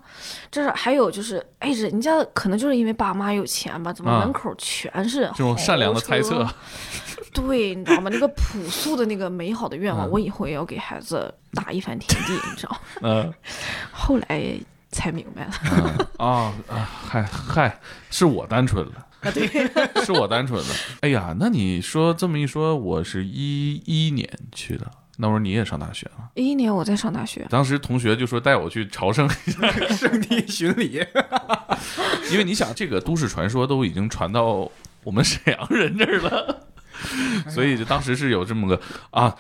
[0.51, 6.49] 这是还有就是，哎，人家可能就是因为爸妈有钱吧，怎么啊门口全是这种善良的猜测？
[7.35, 8.09] 对，你知道吗？
[8.13, 12.79] 那个朴素的那个美好的愿望，嗯我以后也要给孩子打一番天地，你知道吗？
[13.03, 13.35] 嗯
[13.91, 14.55] 后来
[14.93, 15.51] 才明白了，
[16.21, 17.77] 嗯啊啊，嗨嗨，
[18.11, 18.93] 是我单纯了。
[19.33, 19.47] 对，
[20.05, 20.75] 是我单纯的。
[21.01, 26.31] 哎呀，那你说这么一说，我是一一年去的，那会儿你也上大学了。
[26.35, 31.05] 一一年我在上大学，当时同学就说带我去朝圣一下， 圣地巡礼，
[32.33, 34.69] 因为你想，这个都市传说都已经传到
[35.05, 36.67] 我们沈阳人这儿了，
[37.49, 39.35] 所以就当时是有这么个啊，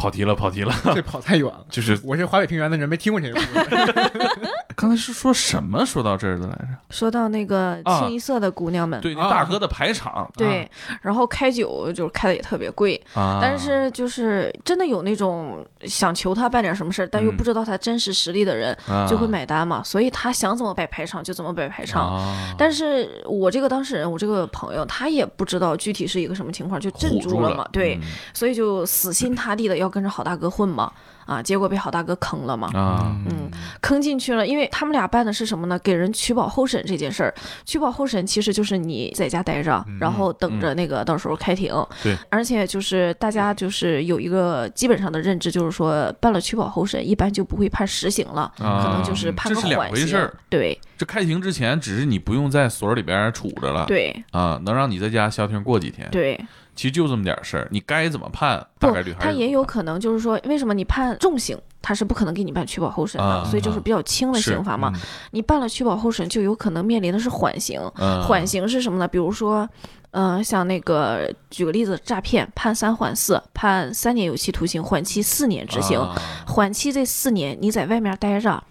[0.00, 1.60] 跑题了，跑题了， 这跑太远了。
[1.68, 4.10] 就是我是华北平原的人，没听过这个故事。
[4.74, 6.68] 刚才是说什么说到这儿的来着？
[6.88, 8.00] 说到那个啊。
[8.00, 10.26] 清一色的姑娘们，对，那啊大哥的排场。
[10.38, 10.66] 对，
[11.02, 17.36] 然后开酒就是开的也特别贵，啊，但是就是真的有那种想求他办点什么事儿，但又嗯。
[17.36, 19.06] 不知道他真实实力的人，啊。
[19.06, 22.16] 就会买单嘛，所以他想怎么摆排场就怎么摆排场。
[22.16, 28.08] 啊，但是我这个当事人，我这个朋友，他也不知道具体是一个什么情况，就镇住了嘛，对，嗯。
[28.32, 30.90] 所以就死心塌地的要跟着好大哥混嘛，
[31.26, 35.78] 啊，结果被好大哥坑了嘛，啊，嗯，坑进去了，因为他们俩办的是什么呢？
[35.80, 37.34] 给人取保候审这件事儿。
[37.64, 41.74] 取保候审其实就是你在家待着，然后等着那个到时候开庭。
[42.02, 50.34] 对，而且就是大家就是有一个基本上的认知，就是说办了取保候审，一般就不会判实刑了，啊可能就是判个这是两缓刑回事儿。
[50.48, 56.08] 对这开庭之前，只是你不用在所里边杵着了，对啊，能让你在家消停过几天。
[56.10, 56.38] 对，
[56.74, 61.58] 其实就这么点事儿，你该怎么判，大不概率，还他也有可能就是说，为什么你判重刑？
[61.82, 64.92] 他是不可能给你办取保候审的，啊所以就是比较轻的刑罚嘛。
[65.30, 67.80] 你办了取保候审，就有可能面临的是缓刑。
[67.96, 69.08] 嗯缓刑是什么呢？
[69.08, 69.66] 比如说，
[70.10, 75.98] 呃，像那个举个例子，诈骗判三缓四，判三年有期徒刑，缓期四年执行。
[75.98, 76.14] 啊
[76.46, 78.62] 缓期这四年你在外面待着，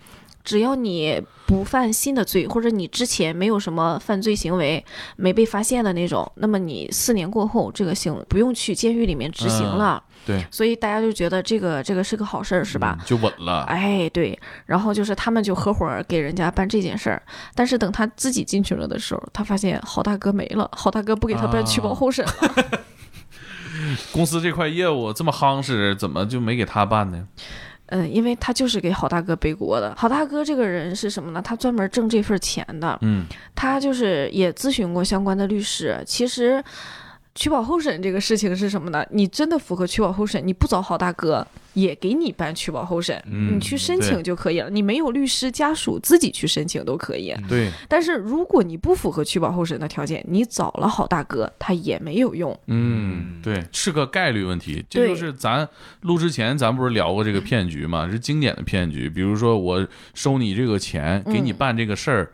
[0.43, 4.83] 只要你不犯新的罪，或者你之前没有什么犯罪行为
[5.15, 10.03] 没被发现的那种，那么你四年过后这个刑不用去监狱里面执行了。
[10.25, 12.97] 对，所以大家就觉得这个这个是个好事儿，是吧？
[12.99, 13.63] 嗯就稳了。
[13.63, 17.21] 哎，对，然后就是他们就合伙给人家办这件事儿，
[17.55, 22.33] 但是等他自己进去了的时候，他发现郝大哥没了，郝大哥不给他办取保候审了。
[24.11, 27.25] 公司这块业务这么夯实，怎么就没给他办呢？
[27.89, 29.93] 嗯，因为他就是给好大哥背锅的。
[29.95, 31.41] 好大哥这个人是什么呢？
[31.41, 33.25] 他专门挣这份钱的，嗯
[33.55, 36.01] 他就是也咨询过相关的律师。
[36.05, 36.63] 其实
[37.35, 39.05] 取保候审这个事情是什么呢？
[39.11, 44.69] 你真的符合取保候审，你不找好大哥也给你办取保候审，嗯，你去申请就可以了。
[44.69, 47.33] 你没有律师家属自己去申请都可以。
[47.47, 52.59] 对，但是如果你不符合取保候审的条件，你找了好大哥，他也没有用。
[52.67, 54.83] 嗯，对，是个概率问题。
[54.89, 55.65] 这就是咱
[56.01, 58.09] 录之前，咱不是聊过这个骗局嘛？
[58.09, 59.09] 是经典的骗局。
[59.09, 62.31] 比如说，我收你这个钱，给你嗯办这个事儿，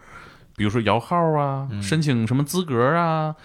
[0.55, 3.35] 比如说摇号啊，申请什么资格啊，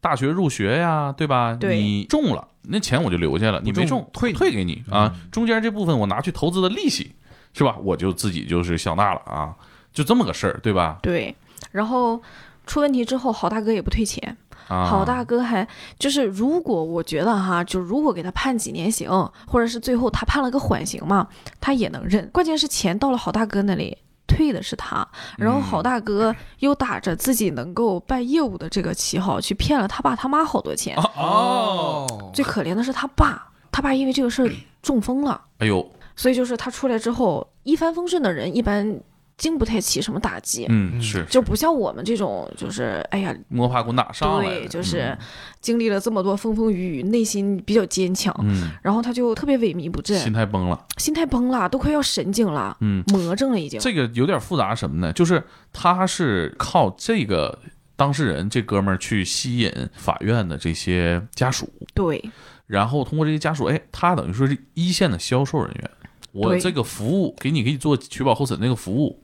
[0.00, 1.56] 大学入学呀，对吧？
[1.58, 5.14] 对你中了，那钱我就留下了；你没中中，退退给你啊。
[5.32, 7.14] 中间这部分我拿去投资的利息，
[7.52, 7.76] 是吧？
[7.82, 9.54] 我就自己就是笑纳了啊，
[9.92, 10.98] 就这么个事儿，对吧？
[11.02, 11.34] 对，
[11.72, 12.20] 然后
[12.66, 14.36] 出问题之后，好大哥也不退钱。
[14.68, 15.66] 好，大哥还
[15.96, 19.08] 就是，如果我觉得哈，就如果给他判几年刑，
[19.46, 21.28] 或者是最后他判了个缓刑嘛，
[21.60, 22.28] 他也能认。
[22.32, 23.96] 关键是钱到了好大哥那里。
[24.36, 25.06] 退的是他，
[25.38, 30.94] 然后好大哥又打着自己能够办业务的这个旗号，去骗了他爸他妈好多钱。
[31.16, 34.50] 哦，最可怜的是他爸，他爸因为这个事儿
[34.82, 39.00] 中风了，哎呦，所以就是他出来之后一帆风顺的人，一般
[39.38, 45.16] 经不太起什么打击，嗯，是就不像我们这种，就是哎呀，摸爬滚打上来就是
[45.60, 53.78] 经历了这么多风风雨雨，内心比较坚强，嗯，然后他就特别萎靡不振，心态崩了，心态崩了，都快要神经了，嗯，魔怔了已经。
[53.78, 55.12] 这个有点复杂什么呢？
[55.12, 57.58] 就是他是靠这个
[57.94, 62.30] 当事人这哥们儿去吸引法院的这些家属，对。
[62.66, 65.90] 然后通过这些家属，哎，他等于说是一线的销售人员，
[66.32, 69.22] 我这个服务给你给你做取保候审那个服务，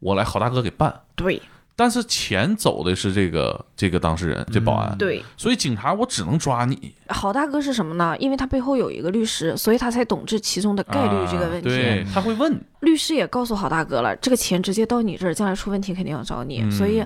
[0.00, 1.02] 我来好大哥给办。
[1.14, 1.40] 对
[1.76, 8.14] 但是钱走的是这个这个当事人，这保安，对，所以警察我只能抓你好大哥是什么呢？
[8.18, 11.70] 因为他背后有一个律师，所以他才懂这其中的概率这个问题。
[11.70, 17.02] 啊对，他会问，律师也告诉好大哥了，这个钱直接到你这儿，将来出问题肯定要找你，嗯所以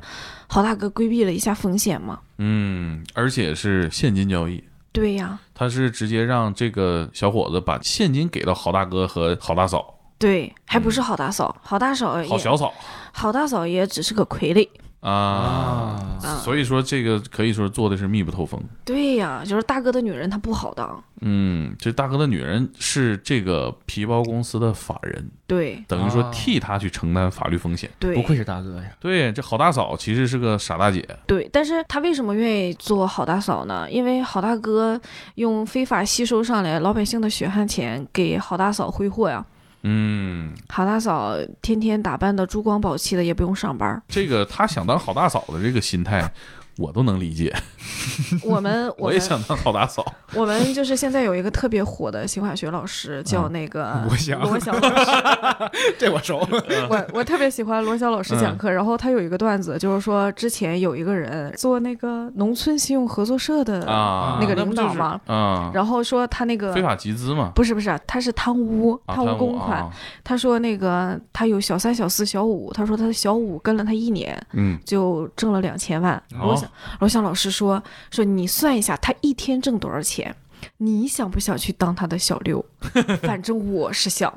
[0.49, 2.19] 好大哥规避了一下风险嘛。
[2.39, 4.65] 嗯，而且是现金交易。
[4.91, 9.94] 对呀，他是直接让这个小伙子把现金给到好大哥和好大嫂、
[10.25, 12.73] 对，还不是好大嫂，好大嫂也郝小嫂
[13.13, 14.67] 好大嫂也只是个傀儡。
[15.01, 18.59] 啊，啊所以说这个可以说做的是密不透风。
[18.87, 21.05] 对呀，就是大哥的女人她不好当。
[21.21, 27.91] 嗯，这大哥的女人是这个皮包公司的法人，对等于说啊替他去承担法律风险。
[27.99, 28.85] 对，不愧是大哥呀！
[28.99, 33.87] 对，这好大嫂其实是个傻大姐，对，但是她为什么愿意做好大嫂呢？
[33.91, 34.99] 因为好大哥
[35.35, 39.45] 用非法吸收上来老百姓的血汗钱给好大嫂挥霍呀。
[39.87, 44.03] 嗯，好大嫂天天打扮的珠光宝气的，也不用上班。
[44.09, 46.27] 这个他想当郝大嫂的这个心态，
[46.77, 47.55] 我都能理解，
[48.43, 50.05] 我们 我也想当好大嫂。
[50.35, 55.11] 我们就是现在有一个特别火的刑法学老师，叫那个罗翔罗翔老师。
[55.99, 56.39] 这我熟。
[56.91, 69.79] 我我特别喜欢罗翔老师讲课，然后他有一个段子，就是说之前有一个人做那个农村信用合作社的啊，那个领导嘛，啊，然后说他那个非法集资嘛，不是不是，他是贪污啊贪污公款。
[69.79, 69.91] 啊
[70.25, 76.17] 他说那个他有小三、小四、小五，他说他的小五跟了他一年嗯，就挣了两千万。
[76.41, 76.64] 哦罗翔
[77.01, 80.35] 罗翔老师说说你算一下他一天挣多少钱。
[80.79, 82.65] 你想不想去当他的小六？
[83.23, 84.33] 反正我是想，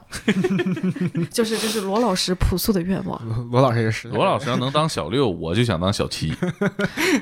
[1.31, 3.19] 就是这是罗老师朴素的愿望。
[3.51, 6.33] 罗老师也是，罗老师要能当小六，我就想当小七。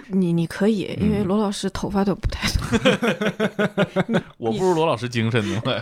[0.09, 5.61] 你你可以，因为嗯罗老师头发都不太多， 我不如罗老师精神呢。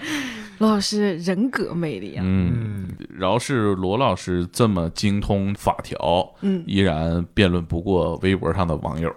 [0.59, 9.11] 罗老师人格魅力啊，嗯，嗯，饶是罗老师这么精通法条，嗯，依然辩论不过微博上的网友，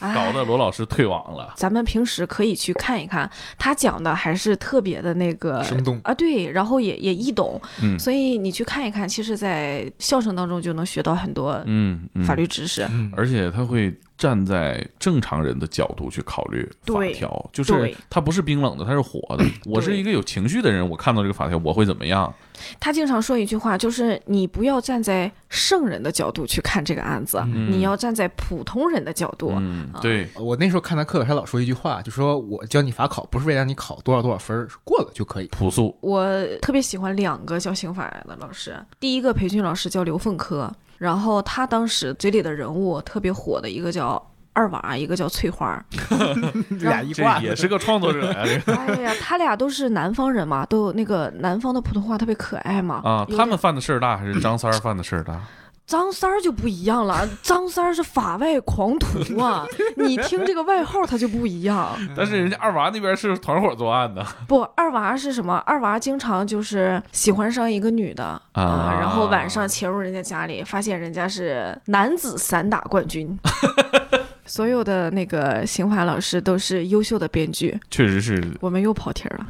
[0.00, 1.52] 哎搞得罗老师退网了。
[1.54, 3.27] 咱们平时可以去看一看，
[3.58, 6.00] 他讲的还是特别的那个生动。
[6.04, 7.98] 啊，对，然后也也易懂，嗯。
[7.98, 12.86] 所以你去看一看，其实，在笑声当中就能学到很多嗯嗯，法律知识。
[12.90, 13.12] 嗯。
[13.16, 19.44] 而且他会站在正常人的角度去考虑法条，就是对他不是冰冷的，它是火的。
[19.64, 22.34] 我是一个有情绪的人，我看到这个法条我会怎么样？
[22.80, 29.52] 他经常说一句话，就是你不要站在圣人的角度去看这个案子，嗯你要站在普通人的角度。
[29.56, 35.46] 嗯，啊对，我那时候看他课，他老说一句话，就说我教你法考，不是为了让你考多少多少分过了就可以。
[35.46, 36.28] 朴素，我
[36.60, 44.20] 特别喜欢两个教刑法的老师，第一个培训老师叫刘凤科，然后他当时嘴里的人物特别火的一个叫
[44.52, 45.82] 二娃，一个叫翠花。
[46.80, 53.00] 俩一挂，这也是个创作者 哎呀，他俩都是南方人嘛，都那个南方的普通话特别可爱嘛。
[53.04, 55.40] 啊，他们犯的事儿大还是张三儿犯的事儿大？
[55.88, 59.66] 张三儿就不一样了， 张三儿是法外狂徒啊！
[59.96, 61.96] 你听这个外号他就不一样。
[62.14, 65.56] 但是人家二娃那边是团伙作案的，不，二娃是什么？
[65.64, 68.22] 二娃经常就是喜欢上一个女的
[68.52, 73.34] 啊然后晚上潜入人家家里，发现人家是男子散打冠军。
[74.48, 78.42] 所有的那个刑华老师都是优秀的编剧，确实是。
[78.60, 79.46] 我们又跑题儿了。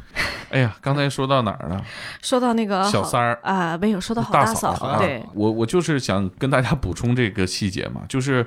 [0.49, 1.83] 哎呀，刚才说到哪儿了？
[2.21, 3.39] 说到那个小三儿。
[3.43, 8.45] 啊、没有说到好大嫂，啊对，我我就是想跟大家补充这个细节嘛，就是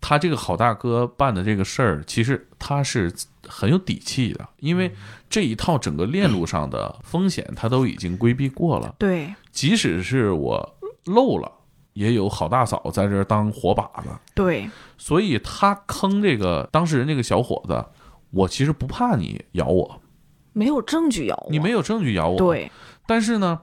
[0.00, 3.12] 他这个好大哥办的这个事儿，其实他是
[3.46, 4.92] 很有底气的，因为
[5.28, 10.76] 这一套整个链路上的风险他都已经规避过了，对即使是我
[11.06, 11.50] 漏了，
[12.00, 14.70] 也有好大嫂在这儿当活靶子，对。
[14.96, 17.84] 所以他坑这个当事人这个小伙子，
[18.30, 20.00] 我其实不怕你咬我，
[20.54, 22.72] 没有证据咬我，你没有证据咬我，，对。
[23.06, 23.60] 但是呢，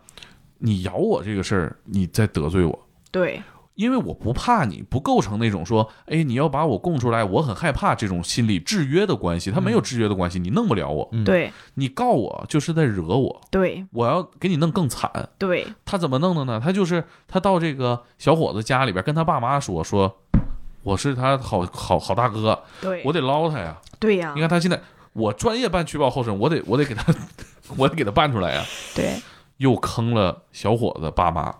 [0.59, 2.88] 你咬我这个事儿，你在得罪我。
[3.09, 3.41] 对
[3.78, 9.51] 因为我不怕你，不构成那种说，哎，你要把我供出来，我很害怕这种心理制约的关系。
[9.51, 15.30] 他没有制约的关系，你弄不了我，嗯对你告我就是在惹我，对我要给你弄更惨。
[15.38, 16.59] 对他怎么弄的呢？
[16.61, 20.17] 他就是他到这个小伙子家里边跟他爸妈说说，
[20.82, 23.78] 我是他好好好大哥，对，我得捞他呀。
[23.99, 24.82] 对呀你，看他现在，
[25.13, 27.13] 我专业办取保候审，我得我得给他，
[27.78, 28.63] 我得给他办出来呀。
[28.95, 29.21] 对，
[29.57, 31.53] 又坑了小伙子爸妈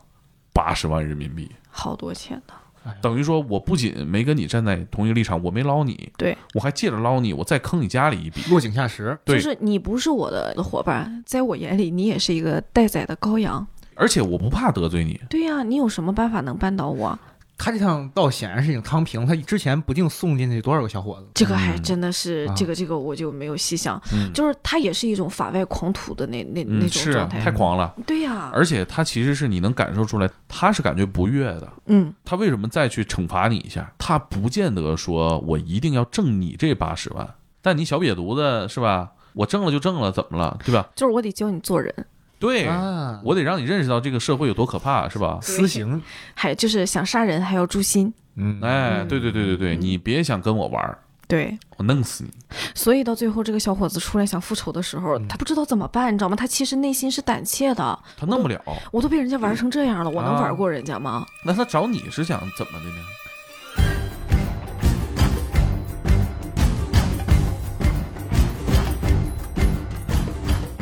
[0.58, 1.48] 八十万人民币。
[1.70, 8.42] 好多钱呢，等于说，我不仅没跟你站在同一个立场，我没捞你，对，我还借着捞你，我再坑你家里一笔。
[8.50, 9.16] 落井下石。
[9.24, 13.66] 对就是你不是我的伙伴，在我眼里你也是一个待宰的羔羊。
[13.94, 17.18] 而且我不怕得罪你，对呀、你有什么办法能扳倒我？
[17.58, 21.28] 他这趟倒显然是已经趟平，他之前不定送进去多少个小伙子。
[21.34, 27.40] 这个还嗯真的是，啊这个这个我就没有细想，嗯，就是他也是一种法外狂徒的那那那嗯是啊种状态。
[27.40, 27.94] 太狂了。
[28.06, 31.68] 对呀、而且他其实是你能感受出来，他是感觉不悦的。
[31.88, 33.92] 嗯，他为什么再去惩罚你一下？
[33.98, 37.28] 他不见得说我一定要挣你这八十万，
[37.62, 39.12] 但你小瘪犊子是吧？
[39.34, 40.58] 我挣了就挣了，怎么了？
[40.64, 40.90] 对吧？
[40.96, 41.94] 就是我得教你做人，
[42.40, 45.40] 对，啊，我得让你认识到这个社会有多可怕，是吧？
[45.42, 46.02] 私刑，
[46.34, 48.14] 还就是想杀人还要诛心。
[48.36, 52.30] 嗯，哎，对对对对对，你别想跟我玩儿，对，我弄死你。
[52.76, 56.36] 所以到最后这个小伙子出来想复仇的时候，他不知道怎么办，你知道吗？
[56.36, 58.00] 他其实内心是胆怯的。
[58.16, 58.62] 他弄不了，
[58.92, 61.26] 我都被人家玩成这样了，我能啊玩过人家吗？
[61.44, 62.96] 那他找你是想怎么的呢？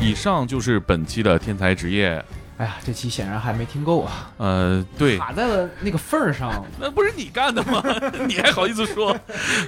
[0.06, 2.24] 以上就是本期的天才职业。
[2.58, 6.64] 哎呀，这期显然还没听够啊，呃，对，卡在了那个份儿上。
[6.80, 7.84] 那不是你干的吗？
[8.28, 9.18] 你还好意思说？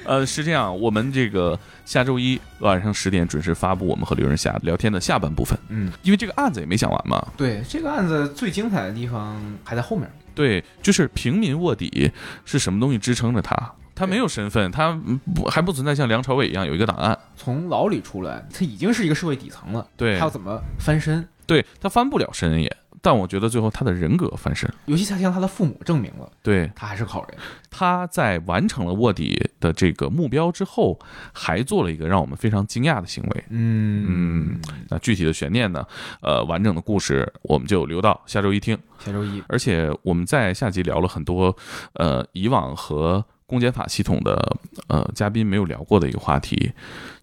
[0.06, 7.28] 呃，是这样，我们这个下周一晚上十点准时发布我们和刘仁霞聊天的下半部分，嗯，因为这个案子也没讲完嘛。
[7.36, 10.10] 对，这个案子最精彩的地方还在后面。
[10.34, 12.10] 对，就是平民卧底
[12.46, 13.70] 是什么东西支撑着他？
[13.98, 17.18] 他没有身份，他嗯不还不存在像梁朝伟一样有一个档案。
[17.36, 21.28] 从牢里出来，他已经是一个社会底层了，对他要怎么翻身？
[21.48, 24.70] 对他翻不了身也，但我觉得最后他的人格翻身。
[24.86, 27.38] 尤其他向他的父母证明了对，他还是个好人。
[27.72, 31.00] 他在完成了卧底的这个目标之后，
[31.32, 33.44] 还做了一个让我们非常惊讶的行为。
[33.50, 35.86] 嗯那具体的悬念呢？
[36.22, 38.78] 呃，完整的故事我们就留到下周一听。
[39.00, 41.56] 下周一而且我们在下集聊了很多，
[41.94, 46.74] 呃，以往和公检法系统的呃嘉宾没有聊过的一个话题，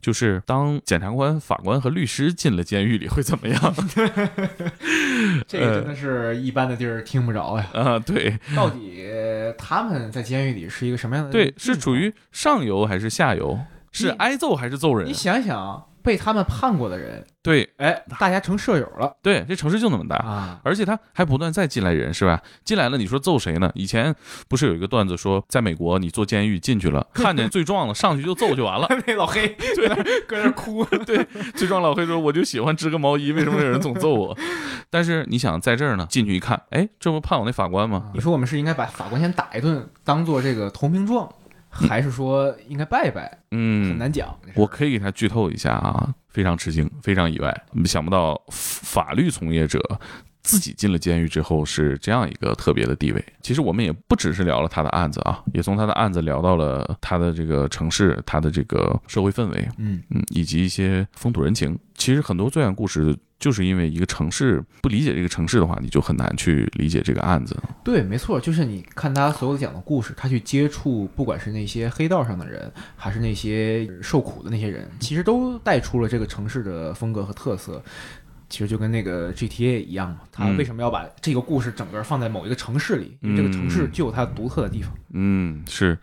[0.00, 3.74] 就是当检察官、法官和律师进了监狱里会怎么样？
[5.46, 7.68] 这个真的是一般的地儿听不着呀。
[7.74, 9.04] 啊、对到底
[9.58, 11.30] 他们在监狱里是一个什么样的？
[11.30, 13.60] 对，是处于上游还是下游？
[13.92, 15.12] 是挨揍还是揍人你？
[15.12, 20.16] 想想，被他们判过的人，对哎，大家成舍友了对，这城市就那么大。
[20.16, 20.61] 啊！
[20.62, 22.42] 而且他还不断再进来人，是吧？
[22.62, 23.72] 进来了，你说揍谁呢？
[23.74, 24.14] 以前
[24.46, 28.86] 不是有一个段子说，在美国你坐监狱进去了，看见最壮的上去就揍就完了。
[29.07, 29.88] 那老黑对
[30.26, 34.36] 搁那哭， 对，最壮老黑说，我就喜欢织个毛衣，为什么有人总揍我？
[34.90, 38.11] 但是你想在这儿呢，进去一看，哎，这不判我那法官吗？
[38.12, 41.26] 你说我们是应该把法官先打一顿，当做这个投名状，
[41.74, 43.26] 还是说应该拜拜？
[43.50, 44.34] 嗯很嗯，难讲。
[44.54, 49.80] 我可以给他剧透一下啊，非常吃惊，非常意外，想不到法律从业者。
[50.45, 53.24] 自己进了监狱之后是这样一个特别的地位。
[53.42, 61.76] 其实我们也不只是聊了他的案子啊，也从他的案子聊到了他的这个城市、他的这个社会氛围，嗯，嗯，以及一些风土人情。
[61.97, 67.57] 其实很多罪案故事就是因为一个城市不理解这个城市的话，你就很难去理解这个案子。
[67.84, 77.82] 对，没错，就是你看他所有讲的故事，他去接触，不管是那些黑道上的人，还是那些受苦的那些人，其实都带出了这个城市的风格和特色。
[78.55, 83.18] 其实就跟那个 GTA 一样嘛，他嗯为什么要把这个故事整个放在某一个城市里？
[83.20, 84.92] 因为这个城市嗯就有它独特的地方。
[85.12, 85.98] 嗯，是，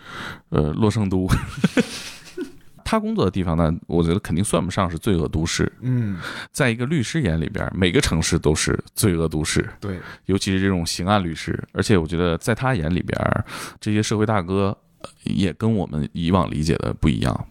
[0.49, 1.25] 呃，洛圣都。
[2.83, 5.71] 他工作的地方呢，我觉得肯定算不上是罪恶都市。
[5.79, 6.17] 嗯，
[6.51, 11.57] 在一个律师眼里边，每个城市都是罪恶都市，对，尤其是这种刑案律师。
[11.71, 13.17] 而且我觉得在他眼里边，
[13.79, 17.47] 这些社会大哥呃也跟我们以往理解的不一样。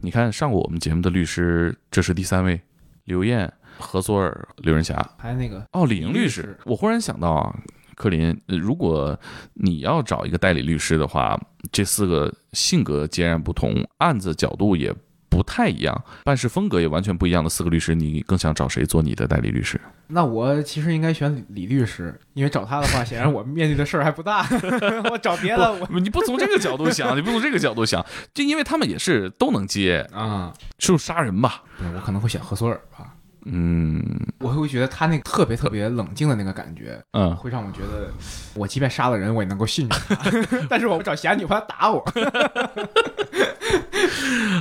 [0.00, 2.60] 你看上过我们节目的律师，这是第三位，
[3.04, 4.94] 刘艳、何索尔、刘仁霞。
[5.18, 7.52] 还有那个哦，李莹律律师师，我忽然想到啊，
[7.96, 9.18] 柯林，呃如果
[9.54, 11.36] 你要找一个代理律师的话，
[11.72, 14.94] 这四个性格截然不同，案子角度也
[15.28, 19.80] 不太一样，办事风格也完全不一样的四个律师，你更想找谁做你的代理律师？
[20.08, 24.46] 那我其实应该选李李律师，因为找他的话，显然我面对的事儿还不大。
[25.10, 31.62] 我找别的，我你不从这个角度想，你不从这个角度想，就因为他们也是都能接，啊，就杀人吧。
[31.78, 33.14] 对我可能会选何索尔吧。
[33.44, 34.02] 嗯
[34.40, 38.12] 我会觉得他那个特别特别冷静的那个感觉，嗯，会让我觉得，
[38.54, 40.66] 我即便杀了人，我也能够信任他。
[40.70, 42.04] 但是我不找侠女，怕他打我。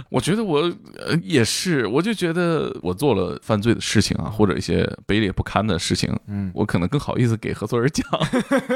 [0.09, 0.59] 我觉得我
[0.99, 8.05] 呃也是，我就觉得我做了犯罪的事情啊，或者一些卑劣不堪的事情，嗯，我可能更好意思给合作人讲。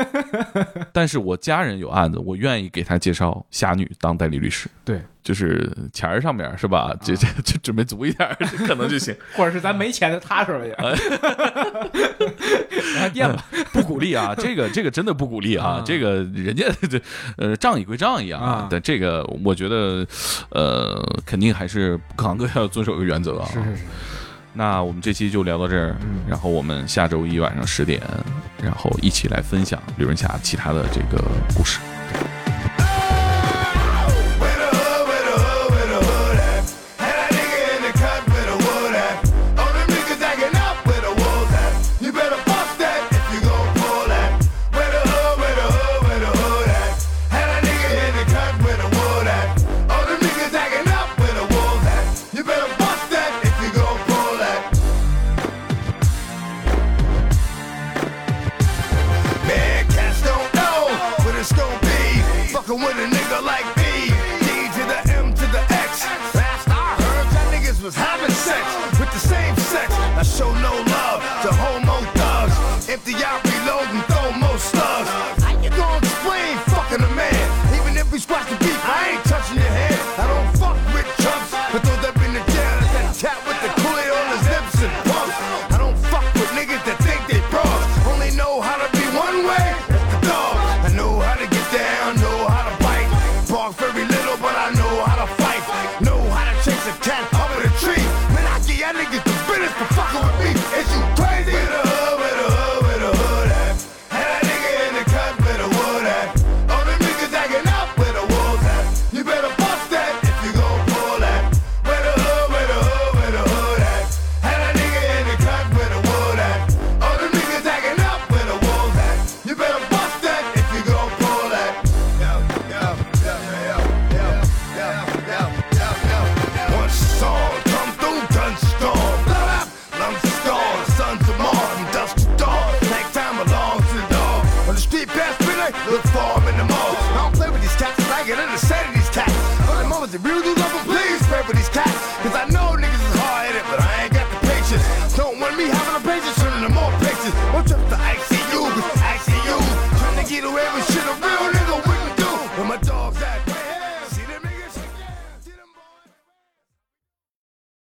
[0.93, 4.69] 但是我家人有案子，我愿意给他介绍侠女当代理律师。
[4.83, 6.95] 对，就是钱儿上面是吧？
[7.01, 8.35] 这这就准备足一点儿，
[8.67, 9.15] 可能就行。
[9.35, 10.75] 或者是咱没钱的踏实了也，
[13.13, 13.45] 垫吧。
[13.71, 16.99] 不鼓励啊，这个这个真的不鼓励啊啊，这个人家这
[17.37, 20.05] 呃仗义归仗义啊啊，但这个我觉得
[20.49, 23.47] 呃肯定还是各行各业要遵守一个原则啊。
[23.53, 23.83] 是是是，
[24.53, 28.01] 那我们这期就聊到这儿，嗯然后我们下周一晚上十点，
[28.61, 31.23] 然后一起来分享刘仁霞其他的这个
[31.55, 31.79] 故事。